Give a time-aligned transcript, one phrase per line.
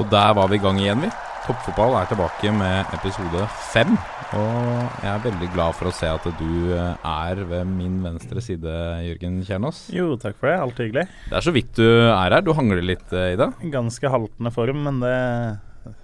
[0.00, 1.10] Og der var vi i gang igjen, vi.
[1.42, 3.42] Toppfotball er tilbake med episode
[3.72, 3.90] fem.
[4.38, 8.40] Og jeg er veldig glad for å se at du eh, er ved min venstre
[8.44, 8.76] side,
[9.08, 9.82] Jørgen Kjernås.
[9.92, 10.54] Jo, takk for det.
[10.62, 11.04] Alltid hyggelig.
[11.26, 12.40] Det er så vidt du er her.
[12.46, 13.50] Du hangler litt eh, i det.
[13.74, 15.16] Ganske haltende form, men det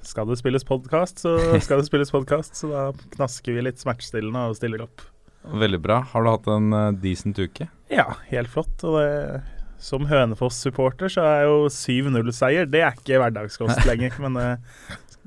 [0.04, 2.58] skal det spilles podkast, så skal det spilles podkast.
[2.58, 5.06] Så da knasker vi litt smertestillende og stiller opp.
[5.48, 6.02] Veldig bra.
[6.12, 7.70] Har du hatt en uh, decent uke?
[7.88, 8.74] Ja, helt flott.
[8.84, 9.40] Og det,
[9.78, 14.16] som Hønefoss-supporter så er jo 7-0-seier Det er ikke hverdagskost lenger.
[14.24, 14.48] Men det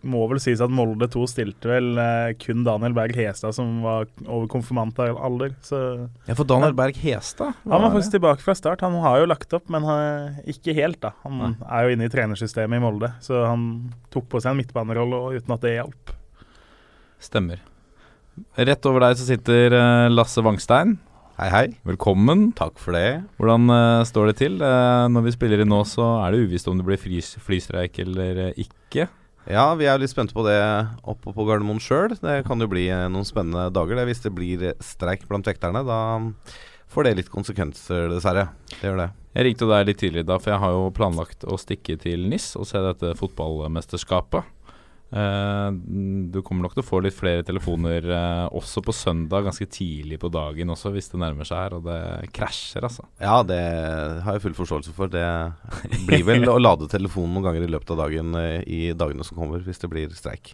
[0.02, 4.08] må vel sies at Molde 2 stilte vel eh, kun Daniel Berg Hestad, som var
[4.26, 5.54] over konfirmantalder.
[5.66, 5.82] Så
[6.28, 8.82] Ja, for Daniel Berg Hestad han var faktisk tilbake fra start.
[8.82, 9.86] Han har jo lagt opp, men
[10.50, 11.14] ikke helt, da.
[11.26, 11.52] Han Nei.
[11.70, 13.68] er jo inne i trenersystemet i Molde, så han
[14.14, 16.16] tok på seg en midtbanerolle uten at det hjalp.
[17.22, 17.62] Stemmer.
[18.58, 20.98] Rett over deg så sitter eh, Lasse Wangstein.
[21.42, 21.70] Hei, hei.
[21.90, 22.52] Velkommen.
[22.54, 23.24] Takk for det.
[23.42, 24.60] Hvordan uh, står det til?
[24.62, 28.42] Uh, når vi spiller inn nå, så er det uvisst om det blir flystreik eller
[28.52, 29.08] uh, ikke.
[29.50, 30.60] Ja, vi er litt spente på det
[31.02, 32.14] oppe på Gardermoen sjøl.
[32.14, 33.98] Det kan jo bli noen spennende dager.
[33.98, 34.06] Det.
[34.12, 35.98] Hvis det blir streik blant vekterne, da
[36.94, 38.52] får det litt konsekvenser, dessverre.
[38.76, 39.10] Det gjør det.
[39.34, 42.52] Jeg ringte deg litt tidligere da, for jeg har jo planlagt å stikke til NIS
[42.62, 44.46] og se dette fotballmesterskapet.
[45.12, 45.70] Eh,
[46.32, 50.22] du kommer nok til å få litt flere telefoner eh, også på søndag, ganske tidlig
[50.22, 53.04] på dagen også, hvis det nærmer seg her, og det krasjer, altså.
[53.20, 53.60] Ja, det
[54.24, 55.12] har jeg full forståelse for.
[55.12, 55.26] Det
[56.08, 59.40] blir vel å lade telefonen noen ganger i løpet av dagen eh, i dagene som
[59.42, 60.54] kommer, hvis det blir streik.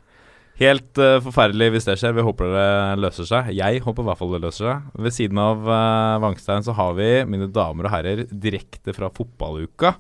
[0.58, 2.16] Helt uh, forferdelig hvis det skjer.
[2.18, 3.52] Vi håper det løser seg.
[3.54, 4.88] Jeg håper i hvert fall det løser seg.
[5.06, 9.94] Ved siden av uh, Vangstein så har vi, mine damer og herrer, direkte fra fotballuka,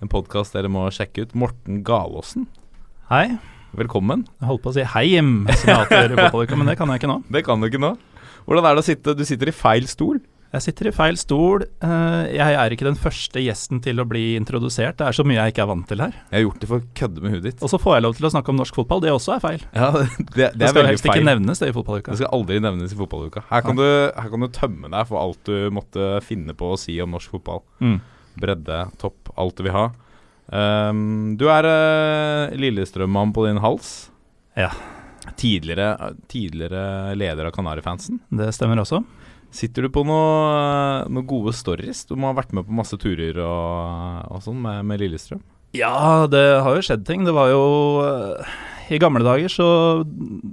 [0.00, 2.48] en podkast dere må sjekke ut, Morten Galåsen.
[3.12, 3.36] Hei.
[3.76, 4.24] Velkommen.
[4.40, 6.88] Jeg holdt på å si heim, som jeg alltid gjør i fotballuka, men det kan
[6.92, 7.18] jeg ikke nå.
[7.36, 7.92] Det kan du ikke nå.
[8.48, 10.20] Hvordan er det å sitte Du sitter i feil stol.
[10.48, 11.66] Jeg sitter i feil stol.
[11.84, 14.96] Eh, Jeg er ikke den første gjesten til å bli introdusert.
[14.96, 16.14] Det er så mye jeg ikke er vant til her.
[16.30, 17.60] Jeg har gjort det for å kødde med huet ditt.
[17.60, 19.02] Og så får jeg lov til å snakke om norsk fotball.
[19.04, 19.66] Det også er feil.
[19.76, 20.06] Ja, det,
[20.38, 22.14] det, Det, er skal veldig helst ikke nevnes, det i fotballuka.
[22.16, 23.44] Det skal aldri nevnes i fotballuka.
[23.52, 23.84] Her kan, du,
[24.16, 27.36] her kan du tømme deg for alt du måtte finne på å si om norsk
[27.36, 27.60] fotball.
[27.84, 27.98] Mm.
[28.40, 29.90] Bredde, topp, alt du vil ha.
[30.52, 34.10] Ehm, du er uh, Lillestrøm-mann på din hals.
[34.56, 34.70] Ja.
[35.36, 38.22] Tidligere, tidligere leder av Kanarifansen.
[38.32, 39.02] Det stemmer også.
[39.54, 42.04] Sitter du på noen noe gode stories?
[42.08, 45.44] Du må ha vært med på masse turer og, og sånn med, med Lillestrøm.
[45.76, 47.26] Ja, det har jo skjedd ting.
[47.28, 47.62] Det var jo
[48.04, 48.56] eh,
[48.96, 49.68] I gamle dager så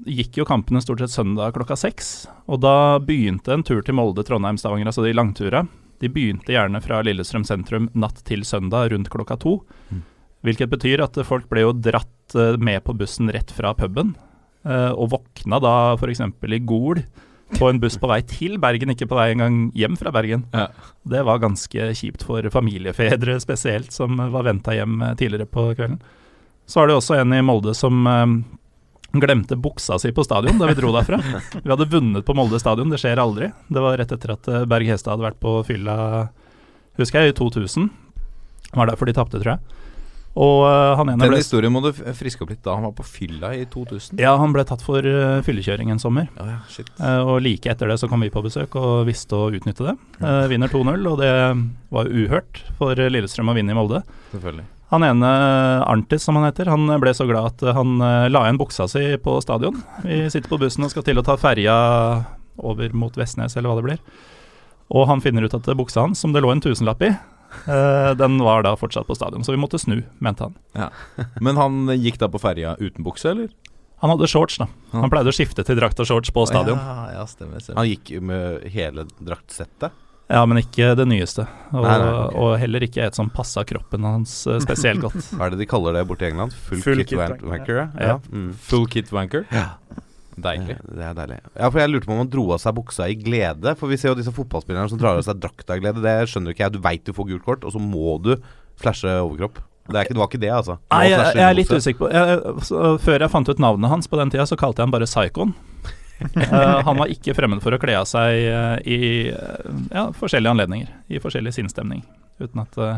[0.08, 2.28] gikk jo kampene stort sett søndag klokka seks.
[2.52, 5.64] Og da begynte en tur til Molde, Trondheim, Stavanger, altså de langtura.
[6.04, 9.60] De begynte gjerne fra Lillestrøm sentrum natt til søndag rundt klokka to.
[9.92, 10.02] Mm.
[10.46, 14.16] Hvilket betyr at folk ble jo dratt eh, med på bussen rett fra puben.
[14.66, 16.22] eh, Og våkna da f.eks.
[16.22, 17.02] i Gol
[17.56, 20.48] på en buss på vei til Bergen, ikke på vei engang hjem fra Bergen.
[20.54, 20.68] Ja.
[21.06, 26.00] Det var ganske kjipt for familiefedre spesielt, som var venta hjem eh, tidligere på kvelden.
[26.66, 28.08] Så var det også en i Molde som
[29.22, 31.20] glemte buksa si på stadion da vi dro derfra.
[31.56, 33.52] Vi hadde vunnet på Molde stadion, det skjer aldri.
[33.68, 35.96] Det var rett etter at eh, Berg Hestad hadde vært på fylla,
[37.00, 37.90] husker jeg, i 2000.
[38.72, 39.85] Det var derfor de tapte, tror jeg.
[40.36, 42.94] Og eh, han ene Den ble historien må du friske opp litt da han var
[42.98, 44.20] på fylla i 2000.
[44.20, 46.28] Ja, han ble tatt for eh, fyllekjøring en sommer.
[46.36, 46.92] Oh, ja, shit.
[47.00, 49.96] Eh, og like etter det så kom vi på besøk og visste å utnytte det.
[50.20, 51.32] Eh, vinner 2-0, og det
[51.96, 54.04] var uhørt for Lillestrøm å vinne i Molde.
[54.34, 54.68] Selvfølgelig.
[54.92, 55.30] Han ene,
[55.88, 57.98] Arntis som han heter, han ble så glad at han
[58.30, 59.80] la igjen buksa si på stadion.
[60.04, 61.74] Vi sitter på bussen og skal til å ta ferja
[62.62, 64.04] over mot Vestnes, eller hva det blir.
[64.94, 67.10] Og han finner ut at buksa hans, som det lå en tusenlapp i,
[68.20, 69.44] den var da fortsatt på stadion.
[69.48, 70.92] Så vi måtte snu, mente han.
[71.46, 73.50] Men han gikk da på ferja uten bukse, eller?
[74.04, 74.68] Han hadde shorts, da.
[74.92, 76.78] Han pleide å skifte til drakt og shorts på stadion.
[76.78, 77.80] Ja, ja stemmer, stemmer.
[77.80, 79.96] Han gikk med hele draktsettet.
[80.28, 81.44] Ja, men ikke det nyeste.
[81.70, 82.38] Og, Nei, nei, okay.
[82.42, 85.20] og heller ikke et som passa kroppen hans eh, spesielt godt.
[85.38, 86.56] Hva er det de kaller det borte i England?
[86.66, 87.82] Full, Full kit, kit wan- wanker, wanker?
[88.02, 88.16] Ja.
[88.16, 88.16] Ja.
[88.34, 88.48] Mm.
[88.72, 89.46] Full kit wanker.
[89.54, 89.68] Ja.
[90.36, 90.76] Deilig.
[90.84, 91.38] Det er deilig.
[91.54, 93.76] Ja, for jeg lurte på om han dro av seg buksa i glede.
[93.80, 96.04] For vi ser jo disse fotballspillerne som drar av seg drakta i glede.
[96.04, 96.76] Det skjønner ikke jeg.
[96.76, 98.36] Du veit du får gult kort, og så må du
[98.82, 99.62] flashe overkropp.
[99.86, 100.76] Det, er ikke, det var ikke det, altså.
[100.90, 104.10] Nei, jeg, jeg er litt usikker på jeg, så, Før jeg fant ut navnet hans
[104.10, 105.54] på den tida, så kalte jeg han bare Psykon.
[106.26, 110.56] uh, han var ikke fremmed for å kle av seg uh, i uh, ja, forskjellige
[110.58, 110.90] anledninger.
[111.14, 112.02] I forskjellig sinnsstemning.
[112.42, 112.98] Uten at eh,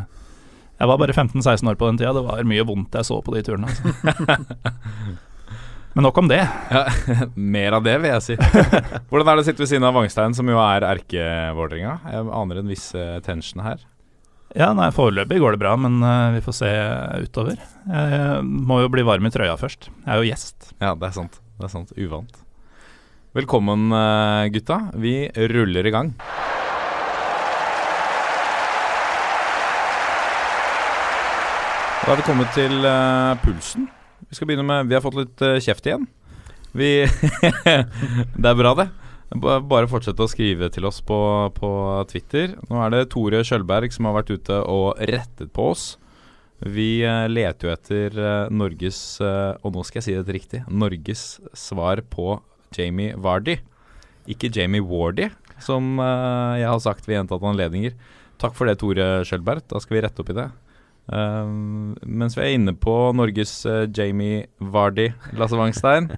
[0.79, 2.15] Jeg var bare 15-16 år på den tida.
[2.15, 3.69] Det var mye vondt jeg så på de turene.
[3.69, 5.17] Altså.
[5.97, 6.43] Men nok om det.
[6.69, 6.83] Ja,
[7.35, 8.35] mer av det, vil jeg si.
[9.09, 11.95] Hvordan er det å sitte ved siden av Vangstein, som jo er erke-Vålerenga?
[12.13, 13.81] Jeg aner en viss eh, tension her.
[14.53, 16.69] Ja, nei, Foreløpig går det bra, men uh, vi får se
[17.25, 17.57] utover.
[17.89, 19.89] Jeg må jo bli varm i trøya først.
[19.89, 20.69] Jeg er jo gjest.
[20.77, 21.41] Ja, det er sant.
[21.57, 21.97] Det er sant.
[21.97, 22.39] Uvant.
[23.41, 24.79] Velkommen, uh, gutta.
[25.01, 25.17] Vi
[25.49, 26.13] ruller i gang.
[32.05, 33.89] Da er vi kommet til uh, pulsen.
[34.27, 36.07] Vi skal begynne med Vi har fått litt eh, kjeft igjen.
[36.77, 36.89] Vi
[38.41, 38.89] Det er bra, det.
[39.37, 41.19] Bare fortsett å skrive til oss på,
[41.55, 41.69] på
[42.11, 42.55] Twitter.
[42.69, 45.87] Nå er det Tore Skjølberg som har vært ute og rettet på oss.
[46.63, 50.63] Vi eh, leter jo etter eh, Norges Og nå skal jeg si det riktig.
[50.67, 51.25] Norges
[51.55, 52.37] svar på
[52.75, 53.59] Jamie Vardy.
[54.27, 55.29] Ikke Jamie Wardy,
[55.63, 57.93] som jeg har sagt ved gjentatte anledninger.
[58.41, 59.63] Takk for det, Tore Skjølberg.
[59.71, 60.49] Da skal vi rette opp i det.
[61.07, 66.09] Um, mens vi er inne på Norges uh, Jamie Vardy, Lasse Wangstein.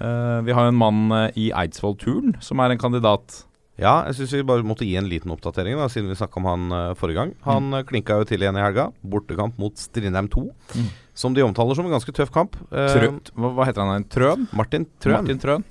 [0.00, 3.44] uh, vi har jo en mann uh, i Eidsvoll-turen som er en kandidat.
[3.80, 6.48] Ja, jeg syns vi bare måtte gi en liten oppdatering, da, siden vi snakka om
[6.50, 7.30] han forrige gang.
[7.46, 7.78] Han mm.
[7.88, 8.90] klinka jo til igjen i helga.
[9.00, 10.42] Bortekamp mot Strindheim 2.
[10.74, 10.90] Mm.
[11.16, 12.58] Som de omtaler som en ganske tøff kamp.
[12.68, 14.04] Eh, hva, hva heter han?
[14.12, 14.44] Trøen?
[14.52, 15.24] Martin Trøen.
[15.24, 15.64] Martin Trøen.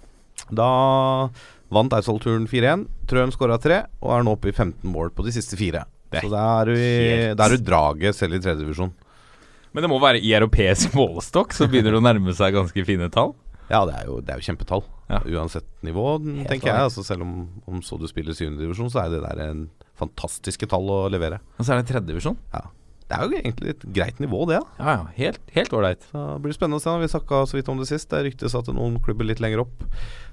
[0.50, 0.72] Da
[1.70, 2.88] vant Eidsvoll-turen 4-1.
[3.10, 5.86] Trøen skåra tre, og er nå oppe i 15 mål på de siste fire.
[6.10, 6.72] Det Så da er
[7.36, 8.94] er du draget selv i tredjedivisjon.
[9.74, 13.12] Men det må være i europeisk målestokk, så begynner det å nærme seg ganske fine
[13.14, 13.36] tall.
[13.70, 14.82] Ja, det er jo, det er jo kjempetall.
[15.10, 15.20] Ja.
[15.38, 16.06] Uansett nivå,
[16.50, 16.88] tenker jeg.
[16.88, 17.36] Altså, selv om,
[17.70, 19.68] om så du spiller syvendedivisjon, så er det der en
[20.00, 21.38] fantastiske tall å levere.
[21.58, 22.38] Og så er det tredjedivisjon.
[23.10, 24.60] Det er jo egentlig et greit nivå, det.
[24.62, 26.04] da Ja ja, helt helt ålreit.
[26.14, 26.94] Det blir spennende å se.
[27.02, 28.10] Vi snakka så vidt om det sist.
[28.12, 29.86] Det ryktes at noen klubber litt lenger opp,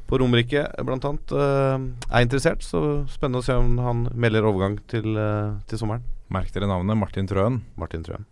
[0.07, 2.65] på Romerike bl.a., uh, er interessert.
[2.67, 2.81] Så
[3.13, 6.07] spennende å se om han melder overgang til, eh, til sommeren.
[6.33, 7.61] Merk dere navnet Martin Trøen.
[7.79, 8.27] Martin Trøen.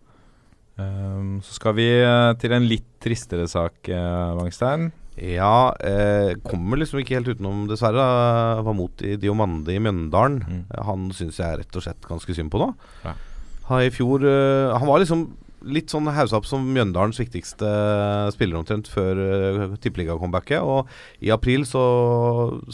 [0.74, 3.90] Um, så skal vi eh, til en litt tristere sak,
[4.34, 4.90] Wangstein.
[5.14, 8.02] Ja, eh, kommer liksom ikke helt utenom, dessverre.
[8.66, 10.40] Var mot i Diomande i Mjøndalen.
[10.42, 10.64] Mm.
[10.88, 12.72] Han syns jeg rett og slett ganske synd på nå.
[13.04, 13.14] Ja.
[13.68, 15.28] Han, I fjor uh, Han var liksom
[15.64, 17.70] litt sånn haussa opp som Mjøndalens viktigste
[18.34, 20.60] spiller omtrent før uh, tippeligacomebacket.
[20.60, 21.84] Og i april så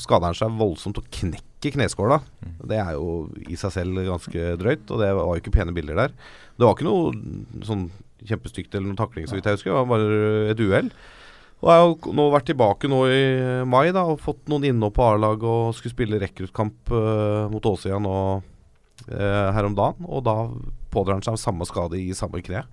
[0.01, 2.21] skader han seg voldsomt og knekker kneskåla.
[2.41, 2.59] Mm.
[2.73, 3.15] Det er jo
[3.47, 6.15] i seg selv ganske drøyt, og det var jo ikke pene bilder der.
[6.57, 7.89] Det var ikke noe sånn
[8.27, 9.73] kjempestygt eller noe takling, så vidt jeg husker.
[9.73, 10.93] Det var bare et uhell.
[11.61, 13.25] Og jeg har nå vært tilbake nå i
[13.69, 17.99] mai da og fått noen innhopp på A-laget og skulle spille rekruttkamp uh, mot Åsia
[18.01, 20.09] nå uh, her om dagen.
[20.09, 20.37] Og da
[20.93, 22.65] pådrar han seg samme skade i samme kne.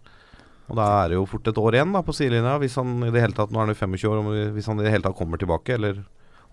[0.67, 3.11] Og da er det jo fort et år igjen da på sidelinja, hvis han i
[3.13, 5.15] det hele tatt Nå er han jo 25 år, hvis han i det hele tatt
[5.15, 6.01] kommer tilbake, eller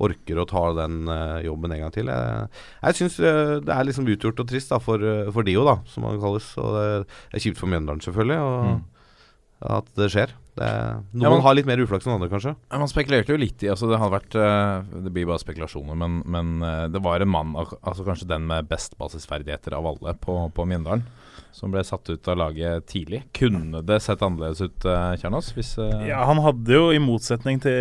[0.04, 2.08] orker å ta den uh, jobben en gang til.
[2.10, 2.46] Jeg,
[2.82, 6.06] jeg syns det er liksom utgjort og trist da for, uh, for Dio, da, som
[6.08, 6.48] han kalles.
[6.58, 6.86] Og det
[7.38, 8.40] er kjipt for Mjøndalen, selvfølgelig.
[8.42, 8.82] Og Mm.
[9.64, 10.32] at det skjer.
[10.54, 10.66] Det,
[11.14, 12.52] noen Ja, man, har litt mer uflaks enn andre, kanskje.
[12.70, 15.96] Ja, Man spekulerte jo litt i altså Det hadde vært eh, Det blir bare spekulasjoner,
[15.98, 20.14] men, men eh, det var en mann, altså kanskje den med best basisferdigheter av alle
[20.22, 21.02] på, på Mjøndalen,
[21.54, 23.20] som ble satt ut av laget tidlig.
[23.36, 25.52] Kunne det sett annerledes ut, uh, Kjernås?
[25.54, 25.86] Hvis uh...
[26.02, 27.76] Ja, han hadde jo, i motsetning til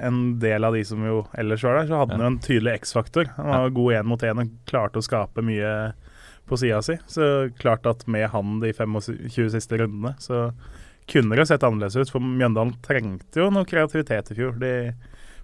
[0.00, 2.78] en del av de som jo ellers var der, så hadde han jo en tydelig
[2.80, 3.28] X-faktor.
[3.36, 5.74] Han var god én mot én og klarte å skape mye
[6.48, 6.96] på sida si.
[7.06, 7.28] Så
[7.60, 10.48] klart at med han de 25 siste rundene, så
[11.12, 12.16] kunne det sett annerledes ut.
[12.16, 14.56] For Mjøndalen trengte jo noe kreativitet i fjor.
[14.56, 14.74] De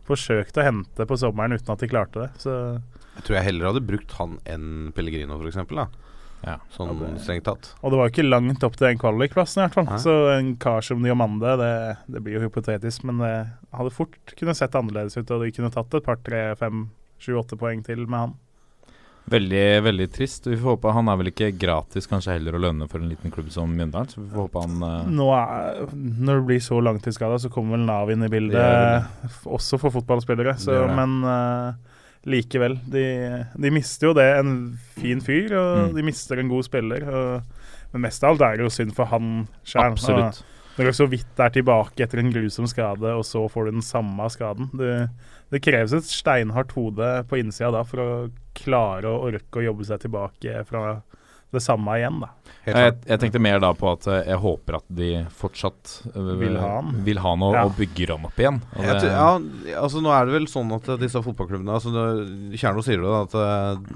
[0.09, 2.31] forsøkte å hente på sommeren uten at de klarte det.
[2.41, 2.53] Så
[3.19, 6.07] Jeg tror jeg heller hadde brukt han enn Pellegrino, f.eks.
[6.47, 6.57] Ja.
[6.71, 7.75] Sånn Ja, det- strengt tatt.
[7.83, 9.89] Og det var jo ikke langt opp til den kvalikplassen, i hvert fall.
[9.91, 9.99] Nei.
[9.99, 11.73] Så en kar som Diomande, det,
[12.09, 13.33] det blir jo hypotetisk, men det
[13.75, 16.87] hadde fort kunne sett annerledes ut, og de kunne tatt et par, tre, fem,
[17.19, 18.37] sju, åtte poeng til med han.
[19.29, 20.47] Veldig, veldig trist.
[20.49, 23.31] Vi får håpe Han er vel ikke gratis kanskje heller å lønne for en liten
[23.35, 25.11] klubb som Mjøndalen, så vi får håpe han uh...
[25.19, 29.31] Nå er, når du blir så langtidsskada, så kommer vel Nav inn i bildet, Det
[29.45, 30.57] også for fotballspillere.
[30.57, 30.97] Så, Det det.
[30.97, 31.88] men eh,
[32.27, 33.05] likevel, de,
[33.57, 34.29] de mister jo det.
[34.41, 35.95] En fin fyr, og Mm.
[35.97, 37.05] de mister en god spiller.
[37.09, 37.43] Og,
[37.93, 39.83] men mest av alt er det jo synd for han sjøl.
[40.79, 43.83] Når du så vidt er tilbake etter en grusom skade, og så får du den
[43.83, 44.69] samme skaden.
[44.79, 45.09] Det,
[45.51, 49.85] det kreves et steinhardt hode på innsida da for å klare å orke å jobbe
[49.89, 51.01] seg tilbake fra
[51.53, 52.29] det samme igjen, da.
[52.69, 56.59] Jeg, jeg tenkte mer da på at eh, jeg håper at de fortsatt eh, Vil
[56.61, 56.91] ha han.
[57.07, 57.63] vil ha han og, Ja.
[57.65, 58.59] og bygger han opp igjen.
[58.77, 61.93] Og det- tror- ja, altså Nå er det vel sånn at eh, disse fotballklubbene altså
[62.53, 63.89] Kjerno sier det, da, at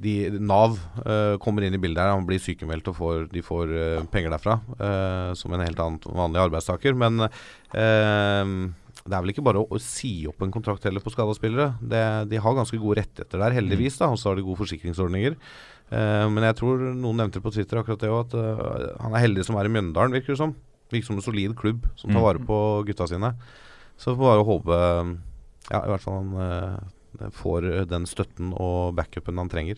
[0.00, 2.14] de, Nav eh, kommer inn i bildet her.
[2.16, 4.56] Han blir sykemeldt og får, de får eh, penger derfra.
[4.80, 6.96] eh, som en helt annen vanlig arbeidstaker.
[6.96, 7.20] Men
[9.00, 11.74] det er vel ikke bare å, å si opp en kontrakt heller på skada spillere.
[11.80, 13.96] Det, de har ganske gode rettigheter der, heldigvis.
[14.00, 15.36] da Og så har de gode forsikringsordninger.
[15.90, 19.24] Eh, men jeg tror noen nevnte på Twitter akkurat det òg, at eh, han er
[19.26, 20.54] heldig som er i Mjøndalen, virker det som.
[20.90, 22.24] Virker som en solid klubb som tar Mm.
[22.26, 23.34] vare på gutta sine.
[23.98, 25.18] Så får bare håpe
[25.70, 29.76] Ja, i hvert fall han eh, får den støtten og backupen han trenger.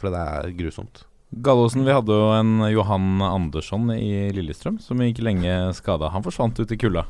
[0.00, 1.04] For det er grusomt.
[1.42, 6.08] Gallosen, vi hadde jo en Johan Andersson i Lillestrøm som gikk lenge skada.
[6.10, 7.04] Han forsvant ut i kulda.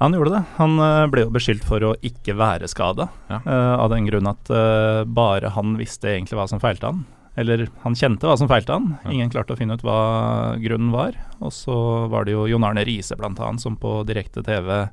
[0.00, 0.42] Han gjorde det.
[0.58, 0.76] Han
[1.10, 3.38] ble jo beskyldt for å ikke være skada, Ja.
[3.46, 7.04] uh, av den grunn at uh, bare han visste egentlig hva som feilte han.
[7.40, 8.92] Eller han kjente hva som feilte han.
[9.10, 11.16] Ingen klarte å finne ut hva grunnen var.
[11.40, 11.76] Og så
[12.12, 13.48] var det jo Jon Arne Riise bl.a.
[13.58, 14.86] som på direkte TV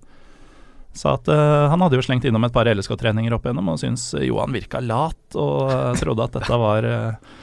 [0.92, 4.10] sa at uh, han hadde jo slengt innom et par LSK-treninger opp igjennom og syntes
[4.28, 7.38] Johan virka lat og uh, trodde at dette var uh,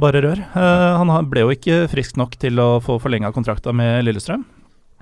[0.00, 0.42] bare rør.
[0.44, 4.44] Eh, han ble jo ikke frisk nok til å få forlenga kontrakta med Lillestrøm.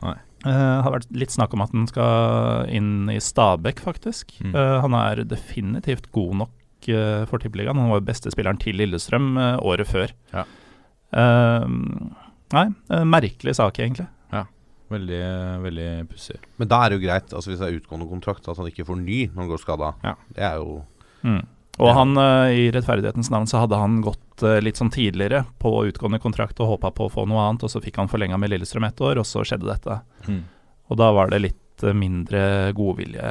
[0.04, 0.16] Nei.
[0.44, 4.34] Uh, har vært litt snakk om at han skal inn i Stabæk, faktisk.
[4.44, 4.52] Mm.
[4.52, 6.52] Uh, han er definitivt god nok
[6.92, 7.78] eh, for Tippeligaen.
[7.80, 10.12] Han var jo beste spilleren til Lillestrøm eh, året før.
[10.34, 10.44] Ja.
[11.14, 11.66] Eh,
[12.54, 12.66] nei,
[13.08, 14.08] merkelig sak, egentlig.
[14.92, 15.20] Veldig,
[15.64, 16.36] veldig pussig.
[16.60, 18.84] Men da er det jo greit, altså hvis det er utgående kontrakt, at han ikke
[18.86, 19.88] får ny når han går skada.
[20.04, 20.12] Ja.
[20.36, 20.82] Det er jo
[21.24, 21.40] Mm.
[21.80, 26.20] Og han, eh, i rettferdighetens navn, så hadde han gått litt sånn tidligere på utgående
[26.20, 28.84] kontrakt og håpa på å få noe annet, og så fikk han forlenga med Lillestrøm
[28.84, 29.96] ett år, og så skjedde dette.
[30.90, 33.30] Og da var det litt mindre godvilje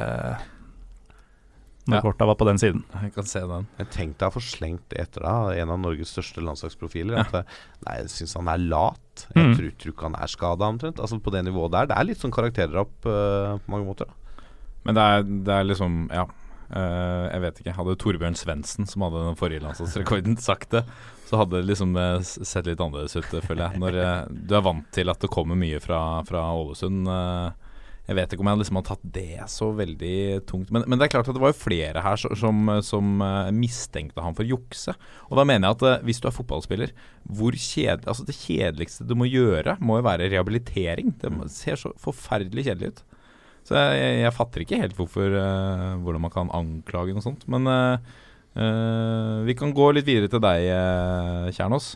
[1.86, 2.00] når Ja.
[2.00, 2.84] korta var på den siden.
[3.02, 3.66] Jeg kan se den.
[3.78, 7.18] Jeg tenkte jeg å slengt det etter deg, en av Norges største landslagsprofiler.
[7.20, 7.42] At eh,
[7.86, 9.26] Nei, jeg syns han er lat.
[9.34, 9.54] Jeg Mm.
[9.58, 10.96] tror, ikke han er skada, omtrent.
[10.98, 11.86] Altså På det nivået der.
[11.86, 14.06] Det er litt sånn karakterdrap uh, på mange måter.
[14.06, 14.14] Da.
[14.86, 16.24] Men det er, det er liksom Ja.
[16.74, 17.74] Uh, jeg vet ikke.
[17.76, 20.84] Hadde Torbjørn Svendsen, som hadde den forrige landslagsrekorden, sagt det,
[21.28, 23.78] så hadde det liksom eh, sett litt annerledes ut, føler jeg.
[23.80, 27.06] Når uh, du er vant til at det kommer mye fra, fra Ålesund.
[27.06, 27.52] eh,
[28.04, 30.16] jeg vet ikke om jeg liksom har tatt det så veldig
[30.48, 30.68] tungt.
[30.74, 34.20] Men, men det er klart at det var jo flere her som, som eh, mistenkte
[34.20, 34.92] han for jukse.
[35.30, 36.92] Og da mener jeg at eh, hvis du er fotballspiller,
[37.24, 41.14] hvor kjedelig Altså det kjedeligste du må gjøre, må jo være rehabilitering.
[41.22, 43.02] Det ser så forferdelig kjedelig ut.
[43.64, 47.46] Så jeg, jeg, fatter ikke helt hvorfor uh, hvordan man kan anklage noe sånt.
[47.48, 47.96] Men uh,
[48.60, 50.68] uh, vi kan gå litt videre til deg,
[51.56, 51.94] Kjernås.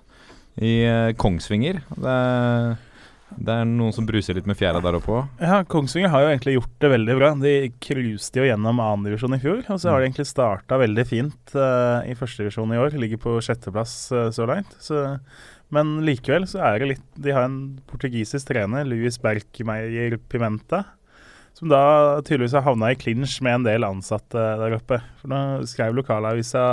[0.65, 1.85] I Kongsvinger.
[1.93, 2.79] Det er,
[3.37, 5.43] det er noen som bruser litt med fjæra der oppe òg.
[5.43, 7.31] Ja, Kongsvinger har jo egentlig gjort det veldig bra.
[7.43, 7.53] De
[7.85, 12.01] cruiset jo gjennom annendivisjon i fjor, og så har de egentlig starta veldig fint uh,
[12.09, 12.97] i førstedivisjon i år.
[13.01, 14.73] Ligger på sjetteplass uh, så langt.
[14.83, 15.05] Så,
[15.75, 20.87] men likevel så er det litt De har en portugisisk trener, Luis Berkmeier Pimenta,
[21.59, 21.83] som da
[22.23, 25.03] tydeligvis har havna i clinch med en del ansatte der oppe.
[25.21, 26.65] For nå skrev lokalavisa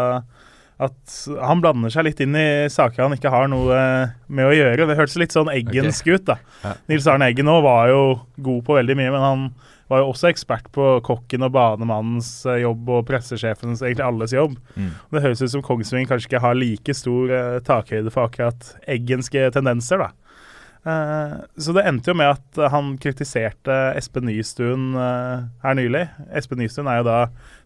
[0.75, 3.77] at han blander seg litt inn i saker han ikke har noe
[4.27, 4.87] med å gjøre.
[4.89, 6.35] Det hørtes litt sånn eggensk ut, da.
[6.65, 6.73] Ja.
[6.91, 8.01] Nils Arne Eggen nå var jo
[8.43, 9.45] god på veldig mye, men han
[9.91, 14.57] var jo også ekspert på kokken og banemannens eh, jobb og pressesjefens, egentlig alles jobb.
[14.75, 14.91] Mm.
[15.13, 19.47] Det høres ut som Kongsvinger kanskje ikke har like stor eh, takhøyde for akkurat eggenske
[19.55, 20.24] tendenser, da.
[20.85, 26.03] Eh, så det endte jo med at han kritiserte Espen Nystuen eh, her nylig.
[26.37, 27.17] Espen Nystuen er jo da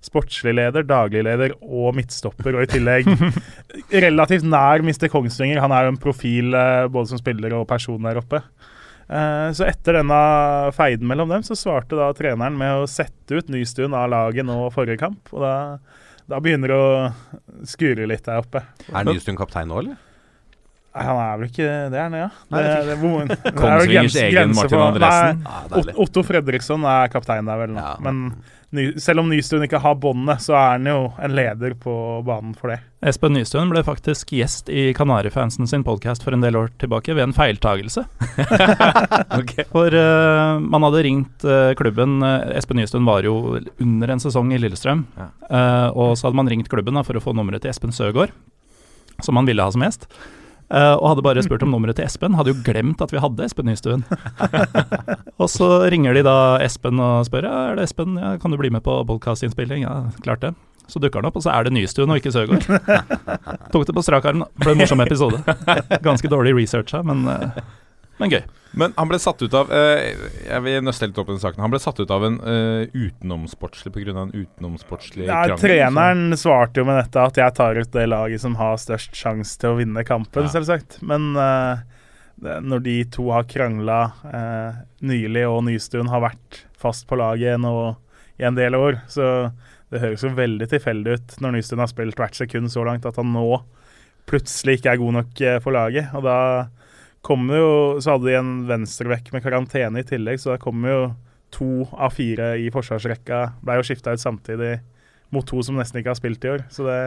[0.05, 3.09] sportslig leder, daglig leder og midtstopper, og i tillegg
[4.07, 5.09] relativt nær Mr.
[5.11, 5.59] Kongsvinger.
[5.65, 8.39] Han er jo en profil eh, både som spiller og person der oppe.
[9.09, 10.19] Eh, Så etter denne
[10.77, 14.61] feiden mellom dem, så svarte da treneren med å sette ut Nystuen av laget nå
[14.71, 15.27] forrige kamp.
[15.35, 15.55] Og da,
[16.29, 18.63] da begynner det å skure litt der oppe.
[18.93, 20.05] Er Nystuen kaptein nå, eller?
[20.89, 22.29] Nei, Han er vel ikke det, er han, ja?
[22.49, 22.95] Det, det det,
[23.29, 25.43] det er Kongsvingers egen Martin Andresen.
[25.45, 27.83] Nei, Ja, Otto Fredriksson er kaptein der vel nå.
[27.83, 27.91] Ja.
[28.01, 28.31] Men
[28.73, 31.93] ny, selv om Nystuen ikke har båndet, så er han jo en leder på
[32.25, 32.79] banen for det.
[33.09, 37.27] Espen Nystuen ble faktisk gjest i Kanarifansen sin podkast for en del år tilbake ved
[37.27, 38.03] en feiltagelse.
[39.37, 39.67] okay.
[39.75, 44.51] For uh, man hadde ringt uh, klubben eh, Espen Nystuen var jo under en sesong
[44.55, 45.05] i Lillestrøm.
[45.21, 45.29] Ja.
[45.45, 48.33] Uh, og så hadde man ringt klubben da, for å få nummeret til Espen Søgaard,
[49.21, 50.09] som han ville ha som gjest.
[50.69, 52.35] Eh, og hadde bare spurt om nummeret til Espen.
[52.37, 54.03] Hadde jo glemt at vi hadde Espen Nystuen.
[55.41, 58.59] og så ringer de da Espen og spør ja, er det Espen, ja, kan du
[58.61, 59.87] bli med på podkastinnspilling.
[59.87, 60.53] Ja, klart det.
[60.89, 62.65] Så dukker han opp, og så er det Nystuen og ikke Søgaard.
[63.73, 64.45] Tok det på strak arm.
[64.61, 65.41] Ble en morsom episode.
[66.07, 67.61] Ganske dårlig researcha, men, eh,
[68.19, 68.41] men gøy.
[68.77, 70.11] Men han ble satt ut av eh,
[70.45, 71.63] Jeg vil nøste litt opp den saken.
[71.63, 74.13] Han ble satt ut av en uh, utenomsportslig pga.
[74.13, 75.61] en utenomsportslig Ja, krangel.
[75.63, 79.57] treneren svarte jo med dette at jeg tar ut det laget som har størst sjanse
[79.59, 80.53] til å vinne kampen, Ja.
[80.53, 80.99] selvsagt.
[81.01, 81.81] Men uh,
[82.37, 87.59] det- når de to har krangla uh, nylig, og Nystuen har vært fast på laget
[87.59, 87.95] nå
[88.39, 89.51] i en del år, så
[89.89, 93.17] det høres jo veldig tilfeldig ut når Nystuen har spilt hvert sekund så langt, at
[93.17, 93.63] han nå
[94.29, 96.13] plutselig ikke er god nok på for laget.
[96.13, 96.37] Og da
[97.25, 97.71] kommer jo
[98.01, 101.01] Så hadde de en venstrevekk med karantene i tillegg, så da kommer jo
[101.51, 104.75] to av fire i forsvarsrekka ble jo skifta ut samtidig
[105.33, 106.63] mot to som nesten ikke har spilt i år.
[106.73, 106.99] Så det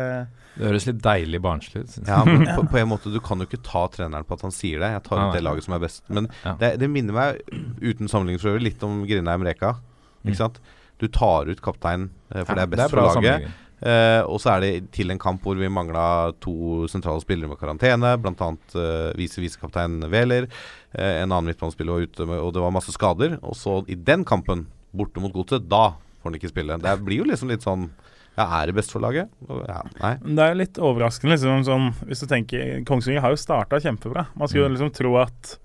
[0.55, 1.95] Det høres litt deilig barnslig ut.
[2.07, 4.55] Ja, men på, på en måte Du kan jo ikke ta treneren på at han
[4.55, 4.93] sier det.
[4.95, 6.05] Jeg tar ut ut det laget som er best.
[6.09, 6.55] Men Ja.
[6.61, 7.41] det, det minner meg,
[7.81, 9.75] uten sammenligning for øvrig, litt om Grindheim-Reka.
[10.23, 10.31] Mm.
[10.31, 10.61] Ikke sant?
[11.03, 13.51] Du tar ut kapteinen, eh, for Ja, det er best bra for laget.
[13.83, 17.59] Eh, og så er det til en kamp hvor vi mangla to sentrale spillere med
[17.59, 18.51] karantene, bl.a.
[18.77, 20.47] Uh, vice-visekaptein Wæler.
[20.95, 23.39] Eh, en annen midtbanespiller var ute, med, og det var masse skader.
[23.43, 26.79] Og så i den kampen, borte mot Godset, da får han ikke spille.
[26.79, 27.89] Det blir jo liksom litt sånn
[28.33, 29.29] Ja, er det best for laget?
[29.69, 30.15] Ja, nei.
[30.25, 34.29] Det er jo litt overraskende, liksom, sånn, hvis du tenker Kongsvinger har jo starta kjempebra.
[34.35, 34.77] Man skulle Mm.
[34.79, 35.59] liksom tro at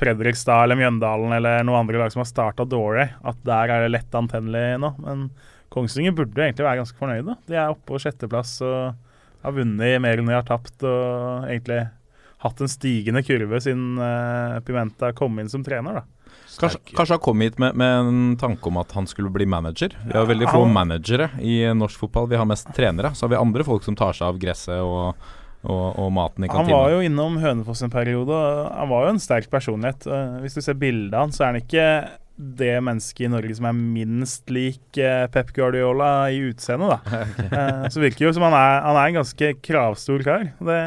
[0.00, 3.92] Fredrikstad eller Mjøndalen eller noen andre lag som har starta dårlig, at der er det
[3.92, 4.90] lett antennelig nå.
[5.04, 5.30] Men
[5.74, 7.36] Kongsvinger burde jo egentlig være ganske fornøyde.
[7.50, 8.94] De er oppe på sjetteplass og
[9.44, 10.84] har vunnet mer enn de har tapt.
[10.86, 11.80] Og egentlig
[12.44, 16.00] hatt en stigende kurve siden uh, Pimenta kom inn som trener.
[16.02, 16.04] da.
[16.60, 19.96] Kanskje, kanskje han kom hit med, med en tanke om at han skulle bli manager.
[20.06, 22.28] Vi har veldig få Han- managere i norsk fotball.
[22.30, 23.10] Vi har mest trenere.
[23.16, 25.16] Så har vi andre folk som tar seg av gresset og,
[25.64, 26.76] og, og maten i kantina.
[26.76, 30.06] Han var jo innom Hønefoss en periode, og han var jo en sterk personlighet.
[30.06, 31.88] Eh, Hvis du ser bildet av han, så er han ikke
[32.36, 37.24] det mennesket i Norge som er minst lik eh, Pep Guardiola i utseendet, da.
[37.44, 37.90] Okay.
[37.94, 40.48] Så virker det jo som han er, han er en ganske kravstor kar.
[40.58, 40.78] Det,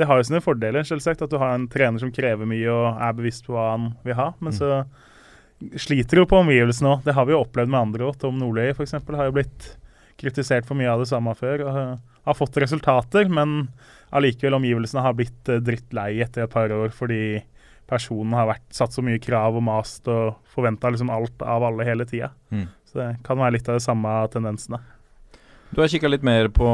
[0.00, 3.02] det har jo sine fordeler, selvsagt, at du har en trener som krever mye og
[3.04, 4.30] er bevisst på hva han vil ha.
[4.40, 4.70] Men så
[5.80, 7.04] sliter jo på omgivelsene òg.
[7.04, 8.16] Det har vi jo opplevd med andre òg.
[8.20, 8.96] Tom Nordli f.eks.
[8.96, 9.70] har jo blitt
[10.20, 11.66] kritisert for mye av det samme før.
[11.66, 11.92] og eh,
[12.28, 13.68] Har fått resultater, men
[14.16, 17.42] allikevel omgivelsene har blitt eh, drittlei etter et par år fordi
[17.90, 21.86] personen har vært, satt så mye krav og mast og forventa liksom alt av alle
[21.86, 22.32] hele tida.
[22.50, 22.68] Mm.
[22.88, 24.80] Så det kan være litt av de samme tendensene.
[25.74, 26.66] Du har kikka litt mer på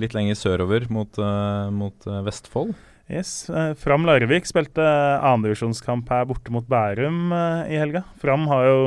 [0.00, 2.72] litt lenger sørover, mot, uh, mot eh, Vestfold.
[3.12, 4.84] Yes, eh, Fram Larvik spilte
[5.20, 8.00] andredivisjonskamp her borte mot Bærum uh, i helga.
[8.22, 8.78] Fram har jo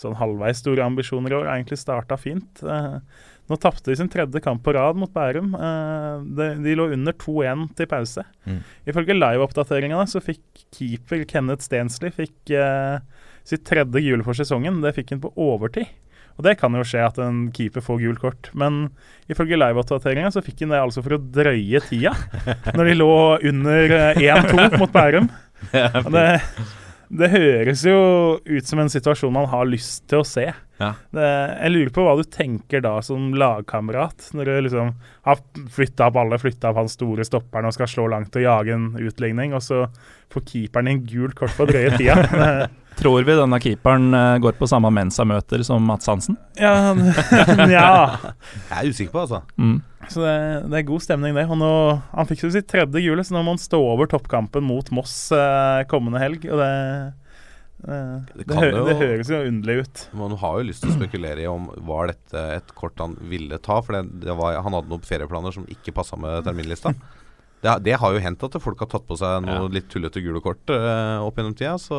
[0.00, 2.62] sånn halvveis store ambisjoner i år, egentlig starta fint.
[2.62, 2.98] Eh,
[3.48, 5.54] nå tapte de sin tredje kamp på rad mot Bærum.
[5.56, 8.24] Eh, de, de lå under 2-1 til pause.
[8.48, 8.58] Mm.
[8.92, 12.98] Ifølge liveoppdateringa så fikk keeper Kenneth Stensley fikk, eh,
[13.48, 14.82] sitt tredje gule for sesongen.
[14.84, 15.88] Det fikk han på overtid.
[16.38, 18.92] Og det kan jo skje at en keeper får gult kort, men
[19.26, 22.12] ifølge liveoppdateringa så fikk han det altså for å drøye tida,
[22.78, 23.14] når de lå
[23.50, 25.26] under eh, 1-2 mot Bærum.
[26.04, 26.28] Og det,
[27.08, 27.98] det høres jo
[28.44, 30.46] ut som en situasjon man har lyst til å se.
[30.78, 30.90] Ja.
[31.14, 34.92] Det, jeg lurer på hva du tenker da som lagkamerat, når du liksom
[35.26, 35.40] har
[35.74, 38.90] flytta opp alle, flytta opp han store stopperen og skal slå langt og jage en
[39.00, 39.86] utligning, og så
[40.32, 42.68] får keeperen en gult kort på drøye tida.
[42.98, 46.36] Tror vi denne keeperen eh, går på samme Mensa-møter som Mats Hansen?
[46.58, 46.92] Ja,
[47.70, 47.90] ja.
[48.68, 49.44] Jeg er usikker på, altså.
[49.56, 49.78] Mm.
[50.08, 50.34] Så det,
[50.72, 51.44] det er god stemning, det.
[51.50, 51.70] Og nå,
[52.14, 55.30] han fikk jo sitt tredje gule, så nå må han stå over toppkampen mot Moss
[55.36, 56.46] eh, kommende helg.
[56.48, 56.68] Og det
[57.88, 60.04] eh, Det det, hø jo- det høres jo underlig ut.
[60.18, 63.58] Man har jo lyst til å spekulere i om var dette et kort han ville
[63.62, 63.80] ta.
[63.84, 66.94] For det, det var, han hadde noen ferieplaner som ikke passa med terminlista.
[67.58, 69.70] Det, har- det har jo hendt at folk har tatt på seg noe Ja.
[69.74, 71.72] litt tullete gule kort eh, opp gjennom tida.
[71.82, 71.96] Så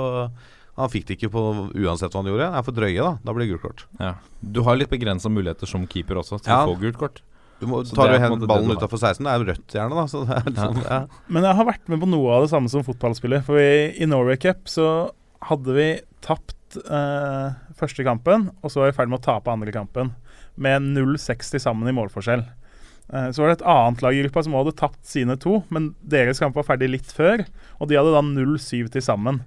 [0.80, 1.41] han fikk det ikke på
[1.76, 2.45] uansett hva han gjorde.
[2.54, 3.10] Det er for drøye, da.
[3.28, 3.84] Da blir det gult kort.
[4.00, 4.13] Ja.
[4.39, 6.62] Du har litt begrensa muligheter som keeper også til Ja.
[6.63, 7.19] å få gult kort.
[7.60, 10.06] Du må, Så tar du hen ballen utafor 16, det er jo rødt gjerne, da.
[10.08, 10.67] Så det er litt Ja.
[10.69, 11.00] sånn, ja.
[11.28, 13.43] Men jeg har vært med på noe av det samme som fotballspiller.
[13.43, 14.88] For i, i Norway Cup så
[15.50, 15.89] hadde vi
[16.26, 20.13] tapt eh, første kampen, og så var vi i ferd med å tape andre kampen.
[20.60, 22.45] Med 0-6 til sammen i målforskjell.
[23.12, 25.93] Eh, så var det et annet lag i gruppa som hadde tapt sine to, men
[26.04, 27.43] deres kamp var ferdig litt før.
[27.80, 29.41] Og de hadde da 0-7 til sammen.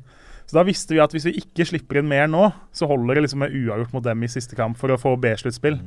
[0.46, 3.22] Så da visste vi at hvis vi ikke slipper inn mer nå, så holder det
[3.28, 5.78] liksom med uavgjort mot dem i siste kamp for å få B-sluttspill.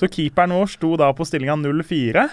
[0.00, 2.28] Så keeperen vår sto da på stillinga 0-4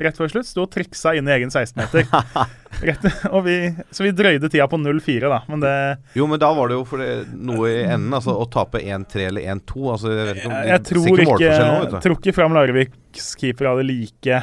[0.00, 0.46] rett før slutt.
[0.48, 2.06] Sto og triksa inn i egen 16-meter.
[2.88, 5.42] Rett- og vi- Så vi drøyde tida på 0-4, da.
[5.50, 5.72] Men det
[6.16, 8.14] Jo, men da var det jo for det, noe i enden.
[8.16, 9.90] Altså å tape 1-3 eller 1-2.
[9.92, 11.98] Altså, jeg vet ikke om Jeg, de jeg tror ikke nå, vet du.
[12.06, 14.40] tror ikke Fram Larviks keeper hadde like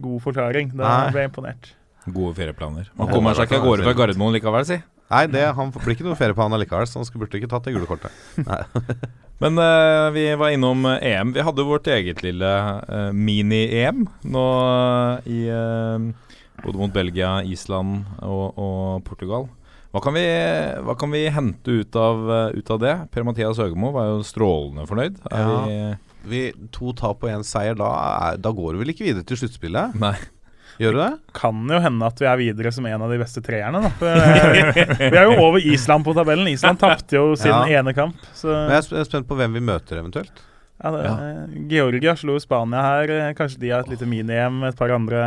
[0.00, 0.70] god forklaring.
[0.78, 1.72] Da ble jeg imponert.
[2.10, 2.86] Gode ferieplaner.
[2.96, 3.96] Man kommer det seg ikke av gårde fra.
[3.98, 4.78] Gardermoen likevel, si.
[5.10, 7.50] Nei, det, han blir ikke noe ferie på han allikevel, så han skulle, burde ikke
[7.50, 8.14] tatt det gule kortet.
[9.42, 11.32] Men uh, vi var innom eh, EM.
[11.34, 12.50] Vi hadde vårt eget lille
[12.84, 15.40] uh, mini-EM nå uh, i
[16.60, 19.48] både mot Belgia, Island og, og Portugal.
[19.90, 20.22] Hva kan, vi,
[20.86, 22.20] hva kan vi hente ut av,
[22.54, 22.92] ut av det?
[23.10, 25.16] Per-Mathias Høgemo var jo strålende fornøyd.
[25.32, 25.56] Er Ja.
[25.64, 25.80] vi
[26.30, 27.88] Vi, to tap og én seier, da,
[28.28, 29.96] er, da går du vel ikke videre til sluttspillet?
[29.98, 30.18] Nei.
[30.80, 31.10] Gjør du det?
[31.36, 33.90] Kan jo hende at vi er videre som en av de beste treerne, da.
[35.00, 36.48] Vi er jo over Island på tabellen.
[36.48, 37.80] Island tapte jo sin Ja.
[37.82, 38.16] ene kamp.
[38.34, 40.32] Så Men jeg er sp- spent på hvem vi møter eventuelt.
[40.82, 43.34] ja, det, Georgia slo Spania her.
[43.36, 45.20] Kanskje de har et lite mini-EM med et par andre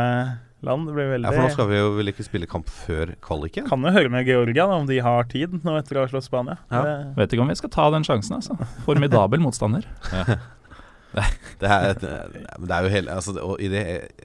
[0.64, 0.88] land.
[0.88, 3.68] Det blir Ja, For nå skal vi jo vel ikke spille kamp før kvaliken?
[3.68, 6.26] Kan jo høre med Georgia da, om de har tid nå etter å ha slått
[6.26, 6.58] Spania.
[6.72, 6.82] Ja.
[6.82, 8.58] Det- Vet ikke om vi skal ta den sjansen, altså.
[8.84, 9.84] Formidabel motstander.
[11.60, 13.82] Det er, det er jo hele altså, det- det,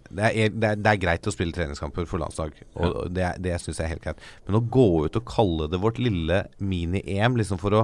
[0.10, 3.78] det, er, det, er, er greit å spille treningskamper for landslag, og det, det syns
[3.80, 4.24] jeg er helt greit.
[4.48, 7.82] Men å gå ut og kalle det vårt lille mini-EM liksom for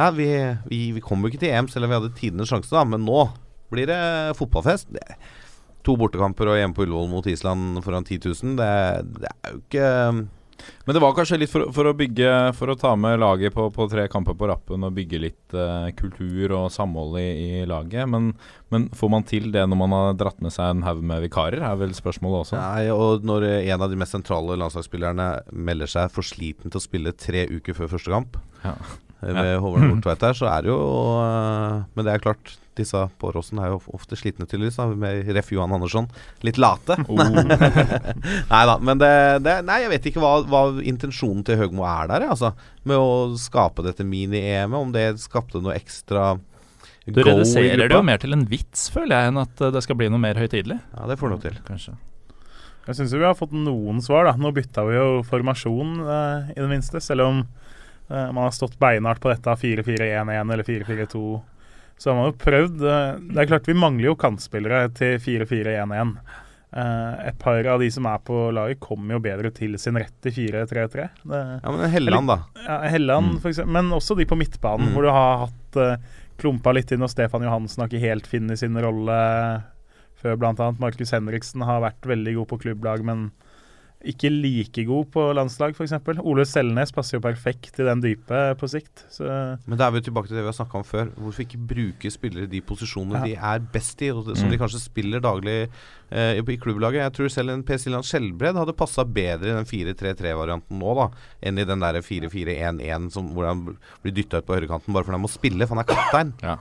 [0.00, 0.26] Ja, vi,
[0.70, 3.02] vi, vi kommer jo ikke til EM selv om vi hadde tidenes sjanse, da, men
[3.06, 3.22] nå
[3.70, 4.00] blir det
[4.38, 4.90] fotballfest.
[4.96, 5.02] Det,
[5.86, 8.70] to bortekamper og hjemme på Ullevål mot Island foran 10 000, det,
[9.22, 9.90] det er jo ikke
[10.86, 13.66] Men det var kanskje litt for, for å bygge For å ta med laget på,
[13.74, 17.28] på tre kamper på rappen og bygge litt uh, kultur og samhold i,
[17.60, 18.08] i laget.
[18.10, 18.32] Men,
[18.72, 21.62] men får man til det når man har dratt med seg en haug med vikarer,
[21.66, 22.58] er vel spørsmålet også.
[22.60, 26.84] Nei, og når en av de mest sentrale landslagsspillerne melder seg for sliten til å
[26.84, 28.74] spille tre uker før første kamp Ja.
[29.22, 30.80] Eh, med Håvard Nordtveit der, så er det jo
[31.20, 35.50] eh, Men det er klart, disse på Rossen er jo ofte slitne, tydeligvis, med ref.
[35.54, 36.06] Johan Andersson.
[36.46, 36.96] Litt late.
[37.10, 37.18] Oh.
[38.52, 39.12] Nei da, men det,
[39.44, 42.52] det Nei, jeg vet ikke hva, hva intensjonen til Høgmo er der, altså.
[42.88, 44.78] Med å skape dette mini-EM-et.
[44.80, 46.36] Om det skapte noe ekstra
[47.06, 49.98] Du reduserer det jo mer til en vits, føler jeg, enn at eh, det skal
[50.00, 50.78] bli noe mer høytidelig.
[50.94, 51.58] Ja, det får du til.
[51.66, 51.96] Kanskje.
[52.86, 54.30] Jeg syns vi har fått noen svar.
[54.30, 57.02] da Nå bytta vi jo formasjon, eh, i det minste.
[57.04, 57.69] Selv om eh,
[58.10, 61.24] man har stått beinhardt på dette 4-4-1-1 eller 4-4-2.
[62.00, 62.82] Så har man jo prøvd.
[62.82, 66.16] eh, det er klart Vi mangler jo kantspillere til 4-4-1-1.
[66.72, 70.26] Eh, et par av de som er på laget, kommer jo bedre til sin rett
[70.26, 71.08] i 4-3-3.
[71.26, 72.38] Ja, men Helland, da.
[72.66, 73.40] Ja, Helland, Mm.
[73.42, 74.92] for eksempel, men også de på midtbanen, Mm.
[74.94, 76.00] hvor du har hatt
[76.38, 79.62] klumpa litt inn, og Stefan Johansen har ikke helt funnet sin rolle
[80.22, 80.70] før bl.a.
[80.78, 83.30] Markus Henriksen har vært veldig god på klubblag, men
[84.04, 85.92] ikke like god på landslag, f.eks.
[86.24, 89.04] Ole Selnes passer jo perfekt i den dype på sikt.
[89.12, 89.26] Så
[89.66, 91.10] Men da er vi tilbake til det vi har snakka om før.
[91.20, 93.24] Hvorfor ikke bruke spillere i de posisjonene Ja.
[93.24, 94.50] de er best i, og som Mm.
[94.50, 95.68] de kanskje spiller daglig
[96.12, 97.02] eh, i- klubblaget.
[97.04, 101.10] Jeg tror selv en Per Siljan Skjelbred hadde passa bedre i den 4-3-3-varianten nå, da,
[101.42, 105.22] enn i den der 4-4-1-1 hvor han blir dytta ut på høyrekanten bare fordi han
[105.26, 106.32] må spille, for han er kaptein.
[106.42, 106.56] Ja.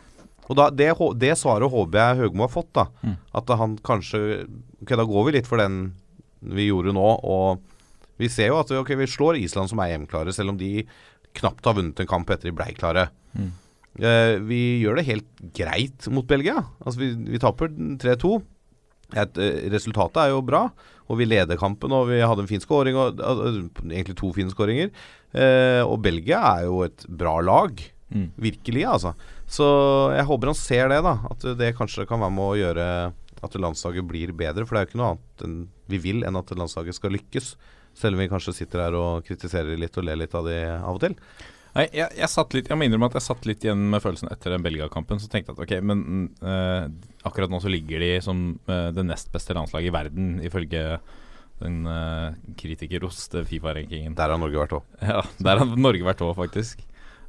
[0.49, 2.73] Og da, det, det svaret håper jeg Høgmo har fått.
[2.73, 3.17] da Mm.
[3.35, 4.47] At han kanskje
[4.81, 5.93] Ok, da går vi litt for den
[6.39, 7.07] vi gjorde nå.
[7.29, 10.83] Og vi ser jo at okay, vi slår Island, som er EM-klare, selv om de
[11.37, 13.09] knapt har vunnet en kamp etter de blei klare.
[13.37, 13.51] Mm.
[13.99, 16.61] Eh, vi gjør det helt greit mot Belgia.
[16.83, 17.71] Altså Vi, vi taper
[18.01, 18.39] 3-2.
[19.17, 20.67] Eh, resultatet er jo bra,
[21.09, 23.23] og vi leder kampen, og vi hadde en fin skåring, og,
[23.89, 24.91] egentlig to fine skåringer.
[25.33, 27.81] Eh, og Belgia er jo et bra lag.
[28.09, 28.31] Mm.
[28.41, 29.13] Virkelig, altså.
[29.49, 29.65] Så
[30.15, 31.17] jeg håper han ser det, da.
[31.29, 32.87] At det kanskje kan være med å gjøre
[33.45, 34.65] at landslaget blir bedre.
[34.65, 37.53] For det er jo ikke noe annet enn vi vil enn at landslaget skal lykkes.
[37.97, 40.99] Selv om vi kanskje sitter her og kritiserer litt og ler litt av de av
[40.99, 41.15] og til.
[41.75, 44.31] Nei, jeg, jeg, satt litt, jeg må innrømme at jeg satt litt igjen med følelsen
[44.33, 45.21] etter den Belgia-kampen.
[45.21, 46.85] Så tenkte jeg at ok, men eh,
[47.29, 50.83] akkurat nå så ligger de som eh, det nest beste landslaget i verden, ifølge
[51.59, 54.15] den uh, kritikerroste Fifa-rankingen.
[54.15, 54.85] Der har Norge vært òg.
[55.03, 56.85] Ja, der har Norge vært òg, faktisk.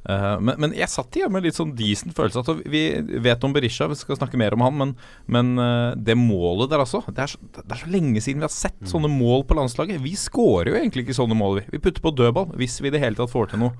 [0.09, 2.41] Eh, men, men jeg satt igjen med litt sånn decent følelse.
[2.41, 2.83] At vi
[3.21, 4.93] vet om Berisha, vi skal snakke mer om han, men,
[5.31, 8.49] men eh, det målet der altså det er, så, det er så lenge siden vi
[8.49, 10.01] har sett sånne mål på landslaget.
[10.03, 11.67] Vi skårer jo egentlig ikke sånne mål, vi.
[11.75, 13.75] Vi putter på dødball hvis vi i det hele tatt får til noe.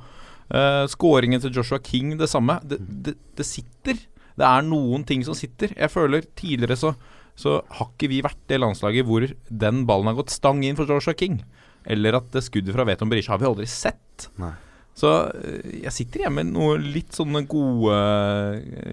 [0.52, 2.58] Uh, Skåringen til Joshua King, det samme.
[2.68, 4.00] Det, det, det sitter.
[4.36, 5.72] Det er noen ting som sitter.
[5.78, 6.92] Jeg føler tidligere så,
[7.40, 10.90] så har ikke vi vært det landslaget hvor den ballen har gått stang inn for
[10.90, 11.40] Joshua King.
[11.88, 14.28] Eller at det skuddet fra Veton Berisha har vi aldri sett.
[14.42, 14.52] Nei.
[14.98, 17.96] Så øh, jeg sitter igjen med noe litt sånn gode